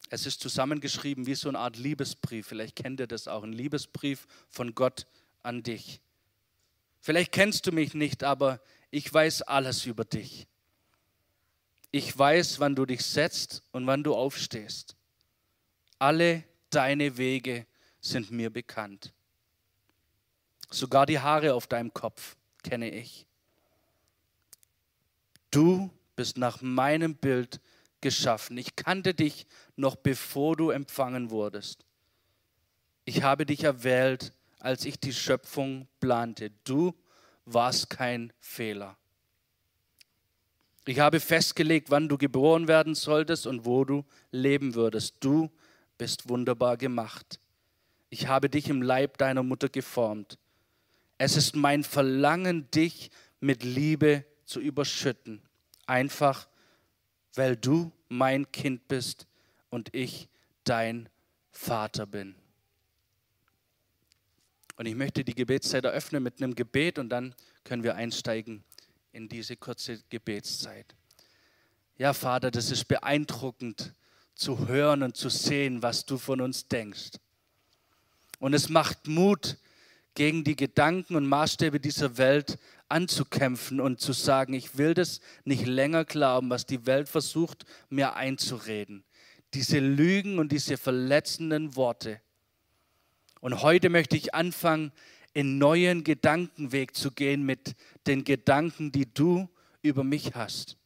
Es 0.08 0.24
ist 0.24 0.40
zusammengeschrieben 0.40 1.26
wie 1.26 1.34
so 1.34 1.48
eine 1.48 1.58
Art 1.58 1.76
Liebesbrief. 1.78 2.46
Vielleicht 2.46 2.76
kennt 2.76 3.00
ihr 3.00 3.08
das 3.08 3.26
auch, 3.26 3.42
ein 3.42 3.52
Liebesbrief 3.52 4.28
von 4.50 4.76
Gott 4.76 5.08
an 5.42 5.64
dich. 5.64 6.00
Vielleicht 7.00 7.32
kennst 7.32 7.66
du 7.66 7.72
mich 7.72 7.92
nicht, 7.94 8.22
aber 8.22 8.60
ich 8.92 9.12
weiß 9.12 9.42
alles 9.42 9.84
über 9.84 10.04
dich. 10.04 10.46
Ich 11.90 12.16
weiß, 12.16 12.60
wann 12.60 12.76
du 12.76 12.86
dich 12.86 13.04
setzt 13.04 13.64
und 13.72 13.84
wann 13.88 14.04
du 14.04 14.14
aufstehst. 14.14 14.94
Alle 15.98 16.44
deine 16.70 17.16
Wege 17.16 17.66
sind 18.00 18.30
mir 18.30 18.50
bekannt. 18.50 19.12
Sogar 20.70 21.04
die 21.04 21.18
Haare 21.18 21.52
auf 21.52 21.66
deinem 21.66 21.92
Kopf 21.92 22.36
kenne 22.68 22.90
ich. 22.90 23.26
Du 25.50 25.90
bist 26.16 26.36
nach 26.36 26.60
meinem 26.60 27.14
Bild 27.14 27.60
geschaffen. 28.00 28.58
Ich 28.58 28.76
kannte 28.76 29.14
dich 29.14 29.46
noch 29.76 29.96
bevor 29.96 30.56
du 30.56 30.70
empfangen 30.70 31.30
wurdest. 31.30 31.84
Ich 33.04 33.22
habe 33.22 33.46
dich 33.46 33.62
erwählt, 33.62 34.32
als 34.58 34.84
ich 34.84 34.98
die 34.98 35.12
Schöpfung 35.12 35.86
plante. 36.00 36.50
Du 36.64 36.94
warst 37.44 37.88
kein 37.88 38.32
Fehler. 38.40 38.96
Ich 40.86 40.98
habe 41.00 41.20
festgelegt, 41.20 41.90
wann 41.90 42.08
du 42.08 42.18
geboren 42.18 42.68
werden 42.68 42.94
solltest 42.94 43.46
und 43.46 43.64
wo 43.64 43.84
du 43.84 44.04
leben 44.30 44.74
würdest. 44.74 45.16
Du 45.20 45.50
bist 45.98 46.28
wunderbar 46.28 46.76
gemacht. 46.76 47.38
Ich 48.10 48.26
habe 48.26 48.48
dich 48.48 48.68
im 48.68 48.82
Leib 48.82 49.18
deiner 49.18 49.42
Mutter 49.42 49.68
geformt. 49.68 50.38
Es 51.18 51.36
ist 51.36 51.56
mein 51.56 51.82
Verlangen, 51.84 52.70
dich 52.70 53.10
mit 53.40 53.62
Liebe 53.62 54.24
zu 54.44 54.60
überschütten. 54.60 55.42
Einfach, 55.86 56.48
weil 57.34 57.56
du 57.56 57.92
mein 58.08 58.50
Kind 58.52 58.88
bist 58.88 59.26
und 59.70 59.94
ich 59.94 60.28
dein 60.64 61.08
Vater 61.50 62.06
bin. 62.06 62.34
Und 64.76 64.86
ich 64.86 64.94
möchte 64.94 65.24
die 65.24 65.34
Gebetszeit 65.34 65.84
eröffnen 65.84 66.22
mit 66.22 66.42
einem 66.42 66.54
Gebet 66.54 66.98
und 66.98 67.08
dann 67.08 67.34
können 67.64 67.82
wir 67.82 67.94
einsteigen 67.96 68.62
in 69.12 69.28
diese 69.28 69.56
kurze 69.56 70.02
Gebetszeit. 70.10 70.94
Ja, 71.96 72.12
Vater, 72.12 72.50
das 72.50 72.70
ist 72.70 72.86
beeindruckend 72.86 73.94
zu 74.34 74.68
hören 74.68 75.02
und 75.02 75.16
zu 75.16 75.30
sehen, 75.30 75.82
was 75.82 76.04
du 76.04 76.18
von 76.18 76.42
uns 76.42 76.68
denkst. 76.68 77.12
Und 78.38 78.52
es 78.52 78.68
macht 78.68 79.08
Mut, 79.08 79.56
gegen 80.16 80.44
die 80.44 80.56
Gedanken 80.56 81.14
und 81.14 81.26
Maßstäbe 81.26 81.78
dieser 81.78 82.16
Welt 82.16 82.58
anzukämpfen 82.88 83.80
und 83.80 84.00
zu 84.00 84.12
sagen, 84.12 84.54
ich 84.54 84.78
will 84.78 84.94
das 84.94 85.20
nicht 85.44 85.66
länger 85.66 86.04
glauben, 86.04 86.50
was 86.50 86.66
die 86.66 86.86
Welt 86.86 87.08
versucht, 87.08 87.66
mir 87.90 88.16
einzureden. 88.16 89.04
Diese 89.54 89.78
Lügen 89.78 90.38
und 90.38 90.50
diese 90.50 90.78
verletzenden 90.78 91.76
Worte. 91.76 92.20
Und 93.40 93.62
heute 93.62 93.90
möchte 93.90 94.16
ich 94.16 94.34
anfangen, 94.34 94.90
in 95.34 95.58
neuen 95.58 96.02
Gedankenweg 96.02 96.96
zu 96.96 97.10
gehen 97.10 97.44
mit 97.44 97.76
den 98.06 98.24
Gedanken, 98.24 98.90
die 98.90 99.12
du 99.12 99.48
über 99.82 100.02
mich 100.02 100.34
hast. 100.34 100.78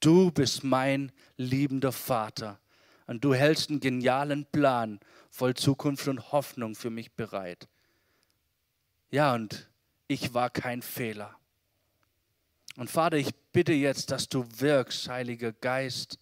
Du 0.00 0.30
bist 0.30 0.62
mein 0.62 1.10
liebender 1.38 1.90
Vater 1.90 2.60
und 3.06 3.24
du 3.24 3.32
hältst 3.32 3.70
einen 3.70 3.80
genialen 3.80 4.44
Plan 4.44 5.00
voll 5.30 5.54
Zukunft 5.54 6.06
und 6.06 6.32
Hoffnung 6.32 6.74
für 6.74 6.90
mich 6.90 7.12
bereit. 7.12 7.66
Ja, 9.14 9.32
und 9.32 9.70
ich 10.08 10.34
war 10.34 10.50
kein 10.50 10.82
Fehler. 10.82 11.38
Und 12.74 12.90
Vater, 12.90 13.16
ich 13.16 13.32
bitte 13.52 13.72
jetzt, 13.72 14.10
dass 14.10 14.28
du 14.28 14.44
wirkst, 14.58 15.08
Heiliger 15.08 15.52
Geist, 15.52 16.18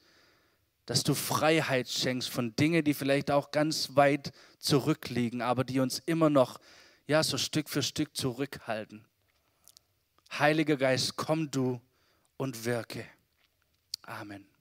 dass 0.84 1.03
du 1.03 1.14
Freiheit 1.14 1.88
schenkst 1.88 2.28
von 2.28 2.55
Dingen, 2.55 2.84
die 2.84 2.93
vielleicht 2.93 3.30
auch 3.30 3.51
ganz 3.51 3.97
weit 3.97 4.30
zurückliegen, 4.59 5.40
aber 5.40 5.64
die 5.64 5.80
uns 5.80 6.01
immer 6.01 6.28
noch 6.28 6.61
ja, 7.07 7.22
so 7.22 7.38
Stück 7.38 7.70
für 7.70 7.82
Stück 7.82 8.14
zurückhalten. 8.14 9.07
Heiliger 10.30 10.76
Geist, 10.76 11.16
komm 11.16 11.51
du 11.51 11.80
und 12.36 12.66
wirke. 12.66 13.07
Amen. 14.03 14.51